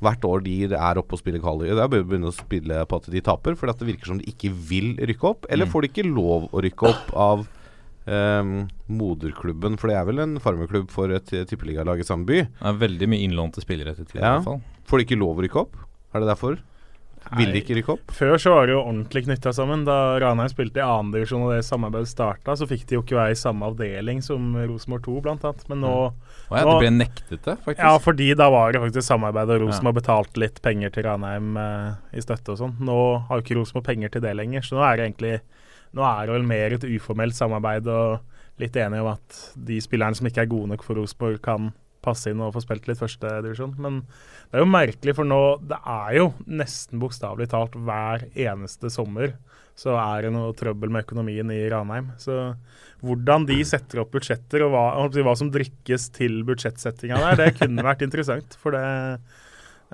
[0.00, 1.70] Hvert år de er oppe og spiller kvalik.
[1.74, 4.18] Er bare å begynne å spille på at de taper, fordi at det virker som
[4.18, 5.46] de ikke vil rykke opp.
[5.50, 5.72] Eller Mm.
[5.72, 7.46] får de ikke lov å rykke opp av
[8.08, 12.38] Um, moderklubben, for det er vel en farmerklubb for et tippeligalag i samme by.
[12.48, 14.38] Det er veldig mye innlånte spillere etter tid, Ja.
[14.38, 14.62] i hvert fall.
[14.88, 15.76] Får de ikke lov å rykke opp?
[16.14, 16.56] Er det derfor?
[17.38, 18.12] Vil de ikke rykke opp?
[18.14, 19.82] Før så var det jo ordentlig knytta sammen.
[19.86, 23.34] Da Ranheim spilte i andredivisjon og det samarbeidet starta, så fikk de jo ikke være
[23.34, 25.64] i samme avdeling som Rosenborg 2, blant annet.
[25.72, 27.82] Men nå Å ja, Nå- Det ble nektet det, faktisk.
[27.84, 31.92] Ja, fordi da var det faktisk samarbeid, og Rosenborg betalte litt penger til Ranheim eh,
[32.16, 32.76] i støtte og sånn.
[32.80, 32.98] Nå
[33.28, 35.34] har jo ikke Rosenborg penger til det lenger, så nå er det egentlig
[35.96, 38.18] Nå er det vel mer et uformelt samarbeid og
[38.60, 41.70] litt enige om at de spillerne som ikke er gode nok for Rosenborg, kan
[42.08, 43.76] passe inn og få spilt litt førstedivisjon.
[43.84, 44.02] Men
[44.48, 49.36] det er jo merkelig, for nå Det er jo nesten bokstavelig talt hver eneste sommer
[49.78, 52.10] så er det noe trøbbel med økonomien i Ranheim.
[52.18, 52.34] Så
[53.06, 57.86] hvordan de setter opp budsjetter, og hva, hva som drikkes til budsjettsettinga der, det kunne
[57.86, 58.58] vært interessant.
[58.58, 58.82] For det,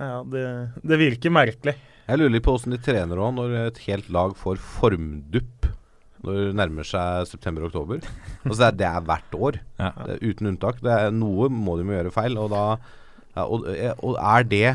[0.01, 0.47] ja, det,
[0.81, 1.77] det virker merkelig.
[2.05, 5.64] Jeg lurer litt på åssen de trener òg, når et helt lag får formdupp
[6.25, 8.03] når det nærmer seg september-oktober.
[8.45, 9.93] Altså det, er, det er hvert år, Ja.
[10.01, 10.81] det er uten unntak.
[10.85, 12.37] Det er, noe må de gjøre feil.
[12.41, 12.65] Og, da,
[13.37, 14.67] ja, og, eh, og er det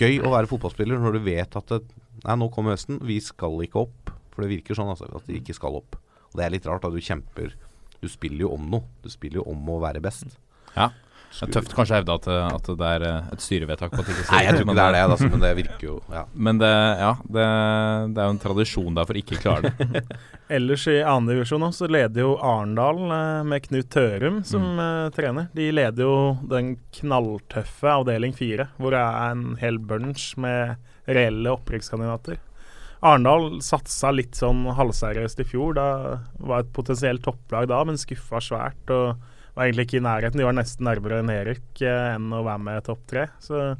[0.00, 1.82] gøy å være fotballspiller når du vet at det,
[2.24, 4.10] Nei, nå kommer høsten, vi skal ikke opp.
[4.34, 5.94] For det virker sånn altså, at de ikke skal opp.
[6.32, 6.90] Og det er litt rart, da.
[6.90, 7.52] Du kjemper
[8.02, 8.82] Du spiller jo om noe.
[9.04, 10.34] Du spiller jo om å være best.
[10.74, 10.88] Ja.
[11.28, 12.26] Det er tøft kanskje å hevde at,
[12.56, 14.84] at det er eh, et styrevedtak på at det ikke Nei, jeg tror ikke det
[14.84, 16.22] er det, altså, men det virker jo ja.
[16.48, 16.70] Men det,
[17.02, 17.44] ja, det,
[18.14, 20.02] det er jo en tradisjon der for ikke å klare det.
[20.58, 25.14] Ellers i andredivisjon så leder jo Arendal eh, med Knut Tørum som mm.
[25.16, 25.48] trener.
[25.54, 26.18] De leder jo
[26.48, 32.40] den knalltøffe avdeling fire, hvor det er en hel bunch med reelle opprykkskandidater.
[32.98, 35.76] Arendal satsa litt sånn halvseriøst i fjor.
[35.78, 35.88] Da
[36.40, 38.90] var et potensielt topplag da, men skuffa svært.
[38.90, 39.20] og
[39.58, 40.40] var egentlig ikke i nærheten.
[40.40, 43.28] De var nesten nærmere nedrykk eh, enn å være med topp tre.
[43.44, 43.76] Så eh,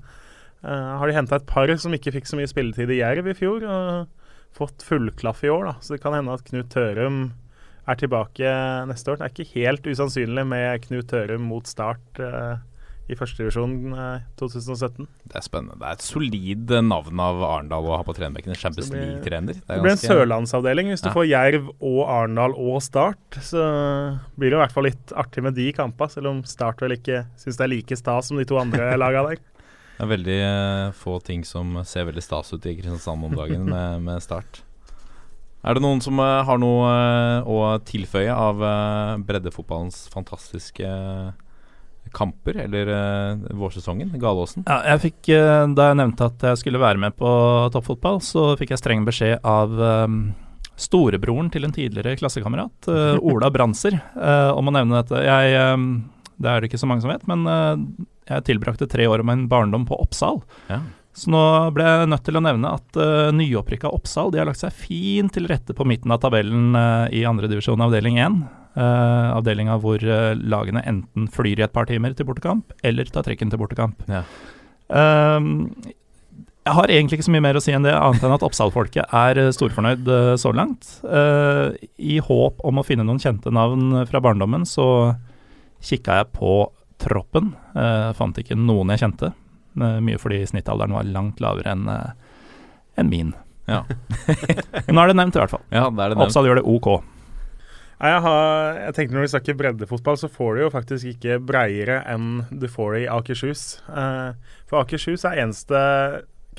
[0.67, 3.65] har de henta et par som ikke fikk så mye spilletid i Jerv i fjor.
[3.65, 4.15] og
[4.59, 5.75] fått fullklaff i år, da.
[5.81, 7.21] Så det kan hende at Knut Tørum
[7.89, 8.55] er tilbake
[8.89, 9.21] neste år.
[9.21, 12.59] Det er ikke helt usannsynlig med Knut Tørum mot start eh,
[13.09, 15.07] i førstedivisjon eh, 2017.
[15.25, 15.79] Det er spennende.
[15.81, 18.57] Det er et solid eh, navn av Arendal å ha på trenerbenken.
[18.59, 19.61] Champions League-trener.
[19.65, 20.93] Det blir en sørlandsavdeling.
[20.93, 23.65] Hvis du får Jerv og Arendal og Start, så
[24.37, 27.25] blir det i hvert fall litt artig med de kampene, selv om Start vel ikke
[27.41, 29.43] syns det er like stas som de to andre laga der.
[29.99, 33.65] Det er veldig eh, få ting som ser veldig stas ut i Kristiansand om dagen
[33.73, 34.63] med, med start.
[35.67, 41.33] Er det noen som eh, har noe eh, å tilføye av eh, breddefotballens fantastiske eh,
[42.15, 44.13] kamper, eller uh, vårsesongen?
[44.21, 44.67] Galåsen?
[44.69, 47.31] Ja, jeg fikk, uh, Da jeg nevnte at jeg skulle være med på
[47.75, 50.21] toppfotball, så fikk jeg streng beskjed av um,
[50.79, 53.99] storebroren til en tidligere klassekamerat, uh, Ola Branser,
[54.55, 55.25] om å nevne dette.
[55.27, 55.89] Jeg, um,
[56.39, 57.45] det er det ikke så mange som vet, men
[58.29, 60.43] jeg tilbrakte tre år av min barndom på Oppsal.
[60.69, 60.83] Ja.
[61.19, 61.43] Så nå
[61.75, 65.33] ble jeg nødt til å nevne at uh, nyopprykka Oppsal de har lagt seg fint
[65.35, 68.39] til rette på midten av tabellen uh, i andredivisjon avdeling 1.
[68.79, 73.25] Uh, avdelinga hvor uh, lagene enten flyr i et par timer til bortekamp, eller tar
[73.27, 74.05] trekken til bortekamp.
[74.07, 74.21] Ja.
[74.87, 75.73] Um,
[76.69, 79.11] jeg har egentlig ikke så mye mer å si enn det, annet enn at Oppsal-folket
[79.19, 80.93] er uh, storfornøyd uh, så langt.
[81.09, 85.17] I håp om å finne noen kjente navn fra barndommen, så
[85.83, 86.55] kikka jeg på
[87.03, 87.53] troppen.
[88.19, 89.35] Fant ikke noen jeg kjente.
[89.79, 91.87] Mye fordi snittalderen var langt lavere enn
[92.99, 93.31] enn min.
[93.71, 93.85] Ja.
[94.91, 95.63] Nå er det nevnt, i hvert fall.
[95.71, 96.19] ja, er.
[96.19, 96.91] Oppsal gjør det ok.
[97.99, 102.01] Jeg, har, jeg tenkte Når vi snakker breddefotball, så får du jo faktisk ikke breiere
[102.07, 103.65] enn du får det i Akershus.
[103.91, 105.81] Eh, for Akershus er eneste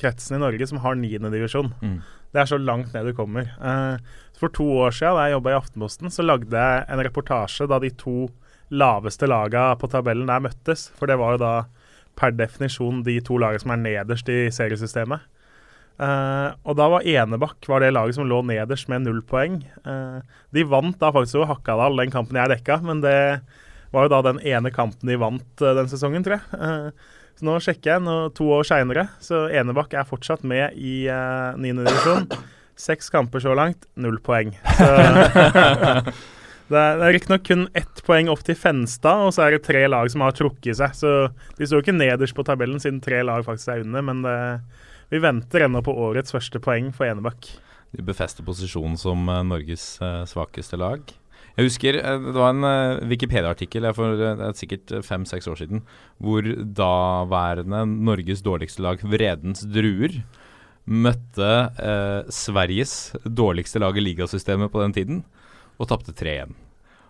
[0.00, 1.72] kretsen i Norge som har niendedivisjon.
[1.80, 1.96] Mm.
[2.30, 3.48] Det er så langt ned du kommer.
[3.56, 7.68] Eh, for to år siden, da jeg jobba i Aftenposten, så lagde jeg en reportasje
[7.70, 8.30] da de to
[8.70, 10.88] laveste laga på tabellen der møttes.
[10.96, 11.54] For det var jo da
[12.20, 15.24] per definisjon de to lagene som er nederst i seriesystemet.
[16.00, 19.60] Eh, og da var Enebakk var det laget som lå nederst med null poeng.
[19.84, 20.22] Uh,
[20.54, 23.16] de vant da faktisk over Hakadal, den kampen jeg dekka, men det
[23.92, 26.94] var jo da den ene kampen de vant uh, den sesongen, tror jeg.
[27.36, 31.52] Så nå sjekker jeg, nå, to år seinere, så Enebakk er fortsatt med i uh,
[31.60, 31.76] 9.
[31.84, 32.28] divisjon.
[32.80, 34.54] Seks kamper så langt, null poeng.
[34.78, 34.88] Så
[36.70, 39.84] det er, er riktignok kun ett poeng opp til Fenstad, og så er det tre
[39.90, 40.96] lag som har trukket seg.
[40.96, 41.12] Så
[41.58, 44.38] de står jo ikke nederst på tabellen, siden tre lag faktisk er under, men det,
[45.10, 47.48] vi venter ennå på årets første poeng for Enebakk.
[47.90, 51.02] De befester posisjonen som eh, Norges eh, svakeste lag.
[51.56, 55.82] Jeg husker eh, det var en Wikipedia-artikkel for sikkert fem-seks år siden,
[56.22, 60.22] hvor daværende Norges dårligste lag, Vredens Druer,
[60.90, 65.22] møtte eh, Sveriges dårligste lag i ligasystemet på den tiden,
[65.80, 66.54] og tapte 3-1.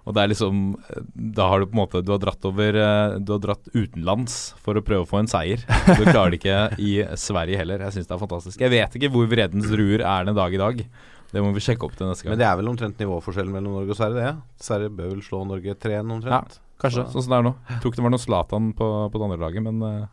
[0.09, 1.03] Og det er liksom eh,
[1.37, 4.37] Da har du på en måte Du har dratt over eh, Du har dratt utenlands
[4.63, 5.63] for å prøve å få en seier.
[5.87, 7.85] Du klarer det ikke i Sverige heller.
[7.87, 8.65] Jeg syns det er fantastisk.
[8.65, 10.85] Jeg vet ikke hvor Vredens Druer er den dag i dag.
[11.31, 12.35] Det må vi sjekke opp til neste gang.
[12.35, 14.65] Men det er vel omtrent nivåforskjellen mellom Norge og Sverige, det?
[14.67, 16.57] Sverige bør vel slå Norge 3-1 omtrent?
[16.81, 17.53] Kanskje, sånn som det er nå.
[17.69, 20.09] Jeg tror ikke det var noe Zlatan på, på det andre laget, men eh,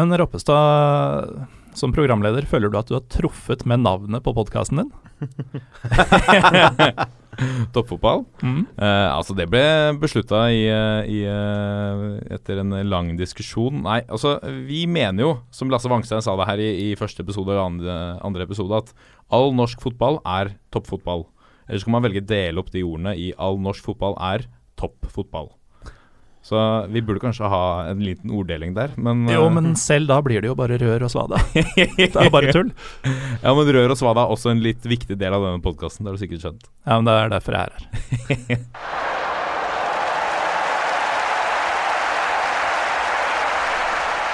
[0.00, 1.42] Men Roppestad,
[1.76, 4.94] som programleder, føler du at du har truffet med navnet på podkasten din?
[7.74, 8.24] toppfotball.
[8.42, 8.66] Mm.
[8.76, 9.64] Eh, altså, det ble
[10.00, 12.04] beslutta i, eh, i, eh,
[12.36, 13.82] etter en lang diskusjon.
[13.86, 14.36] Nei, altså,
[14.68, 17.98] vi mener jo, som Lasse Wangstein sa det her i, i første episode og andre,
[18.24, 18.92] andre episode, at
[19.32, 21.26] all norsk fotball er toppfotball.
[21.68, 24.46] Eller så kan man velge dele opp de ordene i all norsk fotball er
[24.80, 25.52] toppfotball.
[26.42, 26.58] Så
[26.90, 30.42] vi burde kanskje ha en liten orddeling der, men Jo, eh, men selv da blir
[30.42, 31.38] det jo bare rør og svada.
[31.54, 32.72] Det er bare tull.
[33.44, 36.10] Ja, men Rør og svada er også en litt viktig del av denne podkasten, det
[36.10, 36.66] har du sikkert skjønt.
[36.82, 38.58] Ja, men det er derfor jeg er her.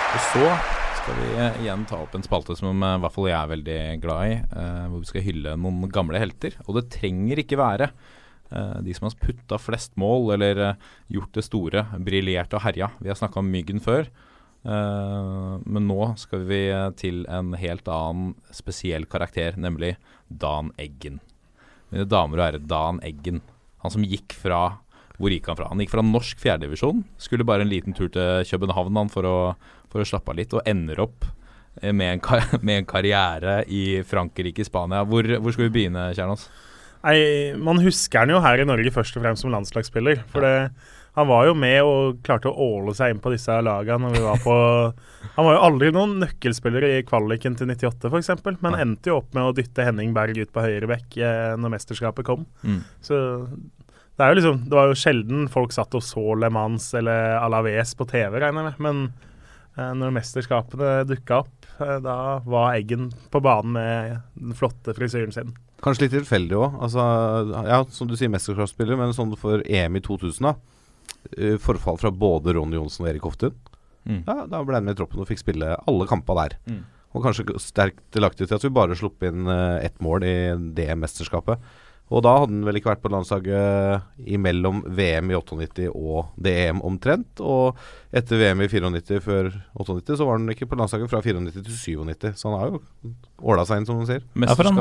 [0.08, 0.46] Og så
[1.02, 3.52] skal vi eh, igjen ta opp en spalte som eh, i hvert fall jeg er
[3.52, 4.38] veldig glad i,
[4.88, 6.56] hvor vi skal hylle noen gamle helter.
[6.64, 7.92] Og det trenger ikke være
[8.82, 12.90] de som har putta flest mål eller eh, gjort det store, briljert og herja.
[12.98, 14.08] Vi har snakka om Myggen før.
[14.64, 19.96] eh, men nå skal vi eh, til en helt annen spesiell karakter, nemlig
[20.28, 21.20] Dan Eggen.
[21.92, 23.42] Mine damer og herrer, Dan Eggen.
[23.84, 24.78] Han som gikk fra
[25.18, 25.68] Hvor gikk han fra?
[25.72, 27.00] Han gikk fra norsk fjerdedivisjon.
[27.18, 29.38] Skulle bare en liten tur til København for å,
[29.90, 31.26] for å slappe av litt, og ender opp
[31.82, 35.02] eh, med en, kar med en karriere i Frankrike, Spania.
[35.04, 36.46] Hvor, hvor skal vi begynne, Kjernås?
[37.08, 40.20] Nei, Man husker han jo her i Norge først og fremst som landslagsspiller.
[40.32, 40.54] For det,
[41.18, 44.20] han var jo med og klarte å åle seg inn på disse lagene når vi
[44.22, 44.54] var på
[45.38, 48.30] Han var jo aldri noen nøkkelspiller i kvaliken til 98, f.eks.,
[48.60, 48.82] men Nei.
[48.84, 52.26] endte jo opp med å dytte Henning Berg ut på høyre bekk eh, når mesterskapet
[52.26, 52.44] kom.
[52.62, 52.80] Mm.
[53.02, 53.18] Så
[54.18, 57.38] det er jo liksom Det var jo sjelden folk satt og så Le Mans eller
[57.38, 58.82] Alaves på TV, regner jeg med.
[58.82, 59.04] Men
[59.78, 65.34] eh, når mesterskapene dukka opp, eh, da var Eggen på banen med den flotte frisyren
[65.34, 65.54] sin.
[65.84, 66.76] Kanskje litt tilfeldig òg.
[66.82, 67.02] Altså,
[67.68, 70.54] ja, som du sier, mesterskapsspiller, men sånn for EM i 2000, da.
[71.36, 73.54] eh, Forfall fra både Ronny Johnsen og Erik Hoftun.
[74.08, 74.22] Mm.
[74.26, 76.56] Ja, da ble han med i troppen og fikk spille alle kamper der.
[76.66, 76.80] Mm.
[77.16, 80.36] Og kanskje sterkt delaktig til at vi bare slapp inn eh, ett mål i
[80.76, 81.62] det mesterskapet.
[82.08, 86.78] Og da hadde han vel ikke vært på landslaget imellom VM i 98 og DM
[86.88, 87.42] omtrent.
[87.44, 87.76] Og
[88.16, 91.76] etter VM i 94 før 98 så var han ikke på landslaget fra 94 til
[92.08, 92.32] 97.
[92.40, 92.80] Så han har jo
[93.44, 94.22] åla seg inn, som man sier.
[94.56, 94.78] for han-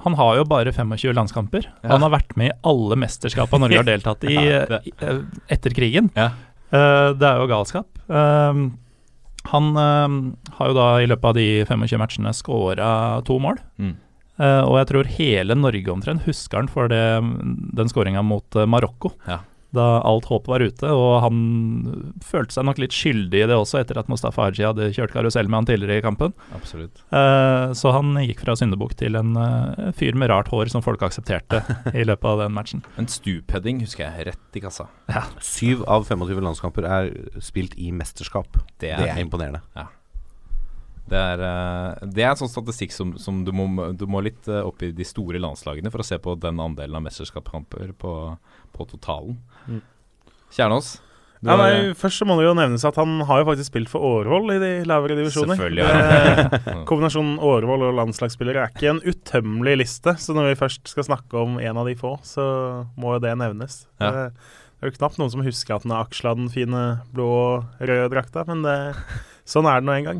[0.00, 1.64] Han har jo bare 25 landskamper.
[1.84, 1.90] Ja.
[1.94, 5.20] Han har vært med i alle mesterskapene Norge har deltatt i Ja, i, eh,
[5.54, 6.10] etter krigen.
[6.16, 6.32] Ja.
[6.74, 7.86] Eh, det er jo galskap.
[8.10, 8.70] Uh,
[9.52, 13.58] han uh, har jo da i løpet av de 25 matchene skåra to mål.
[13.78, 13.94] Mm.
[14.34, 17.02] Eh, og jeg tror hele Norge omtrent husker han for det,
[17.78, 19.14] den skåringa mot uh, Marokko.
[19.28, 19.42] Ja.
[19.74, 21.38] Da alt håp var ute, og han
[22.22, 25.50] følte seg nok litt skyldig i det også, etter at Mustafa Haji hadde kjørt karusell
[25.50, 26.30] med han tidligere i kampen.
[26.54, 27.02] Absolutt.
[27.10, 29.34] Uh, så han gikk fra syndebukk til en
[29.98, 32.84] fyr med rart hår som folk aksepterte i løpet av den matchen.
[33.02, 34.86] En stupheading husker jeg rett i kassa.
[35.42, 37.10] Syv av 25 landskamper er
[37.42, 38.62] spilt i mesterskap.
[38.78, 39.64] Det Det er, imponerende.
[39.74, 39.90] fint.
[41.10, 44.48] Det er, eh, det er en sånn statistikk som, som du, må, du må litt
[44.48, 48.14] eh, opp i de store landslagene for å se på den andelen av mesterskapskamper på,
[48.72, 49.36] på totalen.
[49.68, 49.82] Mm.
[50.54, 50.96] Kjernås?
[51.44, 54.00] Ja, nei, først så må det jo nevnes at han har jo faktisk spilt for
[54.00, 55.58] Årvoll i de lavere divisjoner.
[55.58, 55.84] Selvfølgelig.
[55.84, 56.84] Ja.
[56.88, 61.36] Kombinasjonen Årvoll og landslagsspillere er ikke en utømmelig liste, så når vi først skal snakke
[61.36, 62.46] om en av de få, så
[62.96, 63.82] må jo det nevnes.
[64.00, 64.08] Ja.
[64.08, 64.28] Det
[64.84, 66.80] det er jo knapt noen som husker at han har aksla den fine
[67.16, 68.74] blå-røde drakta, men det,
[69.48, 70.18] sånn er det nå en gang.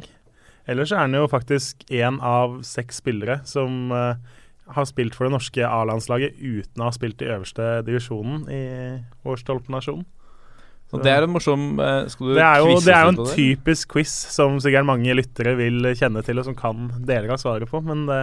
[0.70, 4.16] Ellers er han jo faktisk én av seks spillere som uh,
[4.72, 8.64] har spilt for det norske A-landslaget uten å ha spilt i øverste divisjonen i
[9.26, 10.06] vår stolte nasjon.
[10.92, 13.16] Så det er en morsom eh, Skal du Det er jo, det er jo en
[13.18, 13.30] det?
[13.34, 17.66] typisk quiz som sikkert mange lyttere vil kjenne til, og som kan deler av svaret
[17.70, 18.18] på, men det,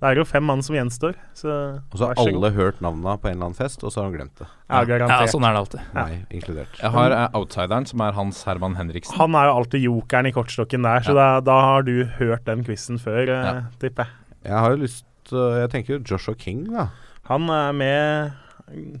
[0.00, 1.50] det er jo fem mann som gjenstår, så
[1.92, 4.16] Og så har alle hørt navnene på en eller annen fest, og så har han
[4.16, 4.46] glemt det.
[4.70, 5.82] Ja, Ja, sånn er det alltid.
[5.92, 6.06] Ja.
[6.06, 6.78] Meg inkludert.
[6.80, 9.18] Jeg har eh, outsideren, som er Hans Herman Henriksen.
[9.20, 12.64] Han er jo alltid jokeren i kortstokken der, så da, da har du hørt den
[12.64, 13.54] quizen før, eh, Ja.
[13.82, 14.40] tipper jeg.
[14.46, 15.04] Jeg har jo lyst
[15.34, 16.86] Jeg tenker jo Joshua King, da.
[17.26, 18.32] Han er med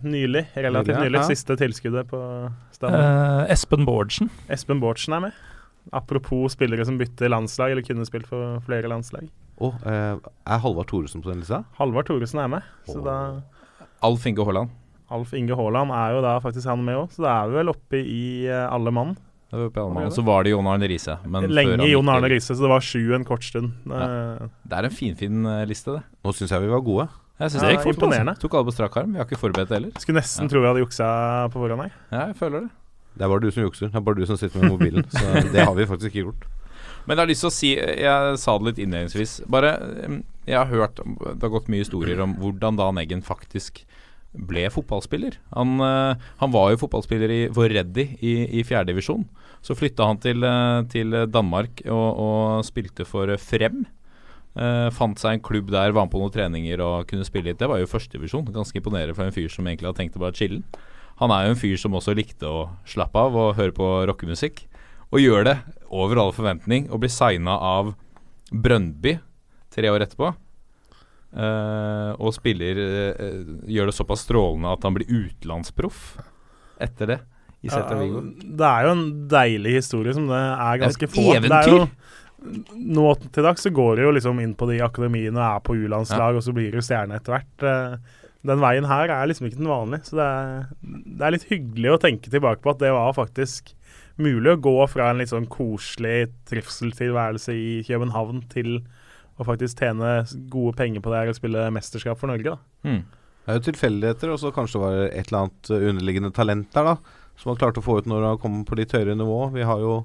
[0.02, 1.04] nylig, relativt Nylig, ja.
[1.04, 1.20] nylig.
[1.20, 1.26] Ja.
[1.30, 2.20] Siste tilskuddet på
[2.74, 3.00] stadion.
[3.00, 4.30] Eh, Espen Bårdsen.
[4.52, 5.42] Espen Bårdsen er med.
[5.94, 9.28] Apropos spillere som bytter landslag, eller kunne spilt for flere landslag.
[9.56, 11.62] Oh, eh, er Halvard Thoresen på den lista?
[11.78, 13.04] Halvard Thoresen er med, så Åh.
[13.06, 13.16] da
[14.04, 14.74] Alf Inge Haaland.
[15.10, 17.72] Alf Inge Haaland er jo da faktisk han med òg, så da er vi vel
[17.72, 19.16] oppe i eh, alle mann.
[19.56, 21.14] Og så var det Jon Arne Riise.
[21.24, 23.70] Lenge Jon Arne Riise, så det var sju en kort stund.
[23.86, 24.48] Ja.
[24.66, 26.02] Det er en finfin fin liste, det.
[26.26, 27.06] Nå syns jeg vi var gode.
[27.38, 27.96] Jeg synes Ja, det gikk fort.
[28.00, 28.32] imponerende.
[28.32, 28.40] Altså.
[28.46, 29.12] Tok alle på strak arm.
[29.12, 29.90] Vi har ikke forberedt det heller.
[30.00, 30.48] Skulle nesten Ja.
[30.48, 31.08] tro vi hadde juksa
[31.52, 31.92] på forhånd her.
[32.12, 32.70] Ja, jeg føler det.
[33.16, 33.86] Det er bare du som jukser.
[33.92, 35.04] Det er bare du som sitter med mobilen.
[35.10, 36.46] Så det har vi faktisk ikke gjort.
[37.06, 39.46] Men jeg har lyst til å si Jeg sa det litt innledningsvis.
[39.48, 39.70] Bare
[40.46, 43.84] Jeg har hørt Det har gått mye historier om hvordan Dan Eggen faktisk
[44.36, 45.36] ble fotballspiller.
[45.54, 49.24] Han, eh, han var jo fotballspiller i, for Reddy i, i fjerdedivisjon.
[49.62, 53.86] Så flytta han til, eh, til Danmark og, og spilte for Frem.
[54.56, 57.60] Eh, fant seg en klubb der, var med på noen treninger og kunne spille litt.
[57.60, 58.46] Det var jo førstedivisjon.
[58.54, 60.62] Ganske imponerende for en fyr som egentlig hadde tenkt å bare chille.
[61.20, 64.64] Han er jo en fyr som også likte å slappe av og høre på rockemusikk.
[65.12, 65.56] Og gjør det
[65.92, 67.94] over all forventning og blir signa av
[68.50, 69.18] Brøndby
[69.74, 70.32] tre år etterpå.
[71.36, 76.14] Uh, og spiller uh, Gjør det såpass strålende at han blir utenlandsproff
[76.80, 77.16] etter det
[77.66, 81.24] i Celta det er jo en deilig historie som det er ganske få.
[81.42, 81.80] Det er jo.
[82.76, 85.76] Nå til dags så går det jo liksom inn på de akademiene og er på
[85.80, 87.66] U-landslag, og så blir du stjerne etter hvert.
[87.66, 87.96] Eh,
[88.46, 90.68] Den veien her er liksom ikke den vanlige, så det er,
[91.18, 93.72] det er litt hyggelig å tenke tilbake på at det var faktisk
[94.22, 98.78] mulig å gå fra en litt sånn koselig trivseltilværelse i København til
[99.36, 100.12] å faktisk tjene
[100.52, 102.54] gode penger på det her og spille mesterskap for Norge.
[102.54, 102.88] da.
[102.88, 103.02] Mm.
[103.46, 106.92] Det er jo tilfeldigheter, og så kanskje det var et eller annet underliggende talent der,
[106.94, 107.20] da.
[107.36, 109.52] Som han klarte å få ut når han kom på litt høyere nivå.
[109.52, 109.98] Vi har jo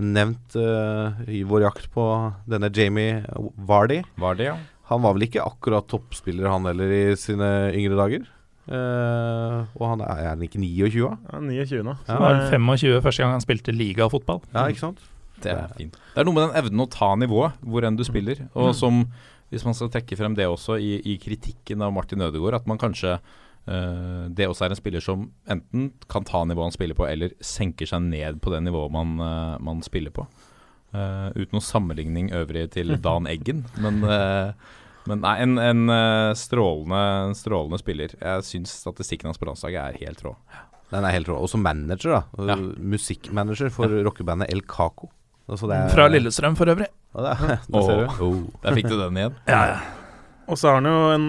[0.00, 2.04] nevnt uh, i vår jakt på
[2.50, 3.22] denne Jamie
[3.68, 4.00] Vardy.
[4.20, 4.56] Vardy ja?
[4.90, 8.26] Han var vel ikke akkurat toppspiller, han heller, i sine yngre dager.
[8.64, 11.04] Uh, og han er, er han ikke 29?
[11.04, 11.16] da?
[11.32, 11.96] Ja, 29 nå.
[12.04, 12.20] Så ja.
[12.20, 14.42] var han 25 første gang han spilte ligafotball.
[14.52, 15.04] Ja, ikke sant?
[15.44, 15.96] Det er fint.
[16.14, 18.44] Det er noe med den evnen å ta nivået hvor enn du spiller.
[18.56, 19.02] Og som,
[19.52, 22.80] hvis man skal trekke frem det også i, i kritikken av Martin Ødegaard, at man
[22.80, 23.32] kanskje eh,
[23.66, 27.88] det også er en spiller som enten kan ta nivået han spiller på, eller senker
[27.88, 30.26] seg ned på det nivået man, eh, man spiller på.
[30.94, 34.52] Uh, uten noen sammenligning øvrig til Dan Eggen, men, uh,
[35.10, 37.00] men nei, en, en eh, strålende,
[37.30, 38.14] en strålende spiller.
[38.20, 40.36] Jeg syns statistikken hans på landslaget er helt rå.
[40.92, 41.40] Den er helt rå.
[41.50, 42.46] som manager, da.
[42.52, 42.56] Ja.
[42.78, 45.10] Musikkmanager for rockebandet El Caco.
[45.50, 46.86] Altså det er- Fra Lillestrøm for øvrig.
[47.16, 48.24] Ja, det det ser du.
[48.28, 49.34] Åh, Der fikk du den igjen.
[49.50, 49.78] Ja, ja.
[50.44, 51.28] Og så har han jo en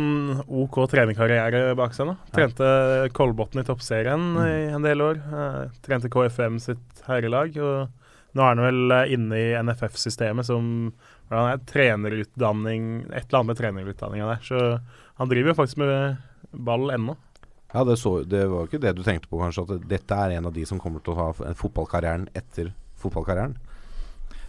[0.63, 2.15] OK trenerkarriere bak seg nå.
[2.35, 2.67] Trente
[3.15, 5.21] Kolbotn i toppserien i en del år.
[5.23, 7.55] Eh, trente KFM sitt herrelag.
[7.55, 10.65] Og nå er han vel eh, inne i NFF-systemet som
[11.29, 14.43] hvordan er trenerutdanning Et eller annet med trenerutdanninga der.
[14.43, 14.59] Så
[15.21, 16.17] han driver jo faktisk med
[16.51, 17.15] ball ennå.
[17.71, 19.65] Ja, det, så, det var ikke det du tenkte på, kanskje?
[19.67, 23.55] At dette er en av de som kommer til å ha fotballkarrieren etter fotballkarrieren?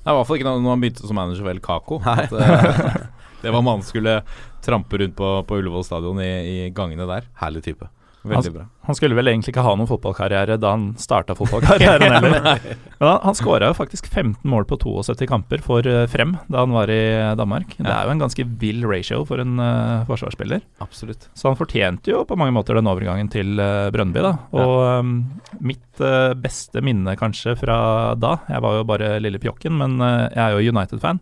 [0.06, 1.98] Er i hvert fall ikke når han begynte som manager vel Kako.
[2.06, 2.98] At, eh,
[3.42, 4.20] det var man skulle
[4.62, 7.26] trampe rundt på, på Ullevål stadion i, i gangene der.
[7.42, 7.90] Herlig type.
[8.26, 8.64] Veldig bra.
[8.86, 12.60] Han skulle vel egentlig ikke ha noen fotballkarriere da han starta fotballkarrieren heller.
[12.98, 16.64] Men han, han skåra jo faktisk 15 mål på 72 kamper for eh, Frem da
[16.64, 17.00] han var i
[17.38, 17.76] Danmark.
[17.78, 20.62] Det er jo en ganske vill ratio for en uh, forsvarsspiller.
[20.84, 21.28] Absolutt.
[21.34, 24.34] Så han fortjente jo på mange måter den overgangen til uh, Brøndby, da.
[24.56, 25.16] Og um,
[25.58, 27.78] mitt uh, beste minne kanskje fra
[28.20, 31.20] da Jeg var jo bare lille pjokken, men jeg er jo United-fan.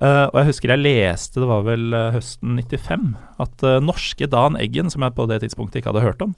[0.00, 3.10] Uh, og jeg husker jeg leste, det var vel uh, høsten 95,
[3.44, 6.32] at uh, norske Dan Eggen, som jeg på det tidspunktet ikke hadde hørt om,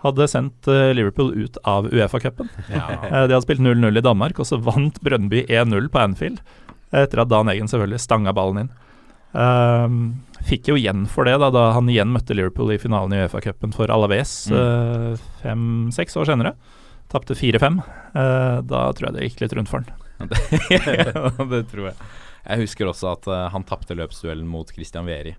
[0.00, 0.64] hadde sendt
[0.96, 2.48] Liverpool ut av Uefa-cupen.
[2.72, 2.86] Ja.
[3.28, 6.38] de hadde spilt 0-0 i Danmark, og så vant Brøndby 1-0 på Anfield.
[6.88, 8.70] Etter at Dan Eggen selvfølgelig stanga ballen inn.
[10.48, 13.76] fikk jo igjen for det da, da han igjen møtte Liverpool i finalen i Uefa-cupen
[13.76, 14.48] for Alaves
[15.42, 16.54] fem-seks år senere.
[17.12, 17.82] Tapte 4-5.
[18.72, 20.32] da tror jeg det gikk litt rundt for han.
[21.52, 22.10] det tror jeg.
[22.44, 25.34] Jeg husker også at uh, han tapte løpsduellen mot Christian Veri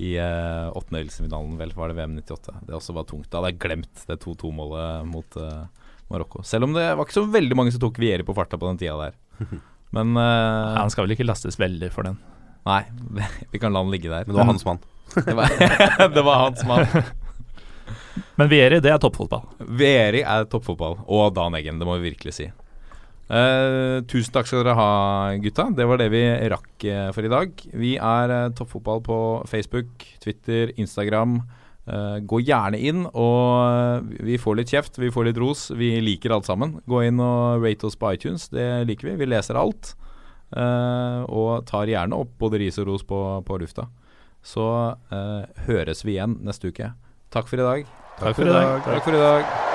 [0.00, 2.54] i uh, åttendedelsfinalen, vel, var det VM 98.
[2.66, 3.28] Det også var tungt.
[3.30, 5.66] Da hadde jeg glemt det 2-2-målet mot uh,
[6.10, 6.44] Marokko.
[6.46, 8.80] Selv om det var ikke så veldig mange som tok Vieri på farta på den
[8.80, 9.18] tida der.
[9.96, 12.20] Men uh, Han skal vel ikke lastes veldig for den.
[12.68, 12.84] Nei,
[13.52, 14.26] vi kan la han ligge der.
[14.26, 14.82] Men det var hans mann.
[15.26, 15.56] det, var,
[16.14, 16.86] det var hans mann.
[18.38, 19.48] Men Vieri, det er toppfotball.
[19.76, 21.00] Vieri er toppfotball.
[21.10, 22.50] Og Dan Eggen, det må vi virkelig si.
[23.30, 24.90] Uh, tusen takk skal dere ha,
[25.38, 25.68] gutta.
[25.76, 27.62] Det var det vi rakk uh, for i dag.
[27.78, 29.18] Vi er uh, Toppfotball på
[29.50, 31.40] Facebook, Twitter, Instagram.
[32.22, 35.70] gå gjerne inn, og vi får litt kjeft, vi får litt ros.
[35.74, 36.76] Vi liker alt sammen.
[36.86, 39.16] Gå inn og rate oss på iTunes, det liker vi.
[39.24, 39.94] Vi leser alt.
[41.30, 43.88] og tar gjerne opp både ris og ros på, på lufta.
[44.42, 44.68] Så
[45.66, 46.92] høres vi igjen neste uke.
[47.32, 47.90] Takk for i dag.
[48.20, 48.86] Takk for i dag.
[48.86, 49.69] Takk for i dag.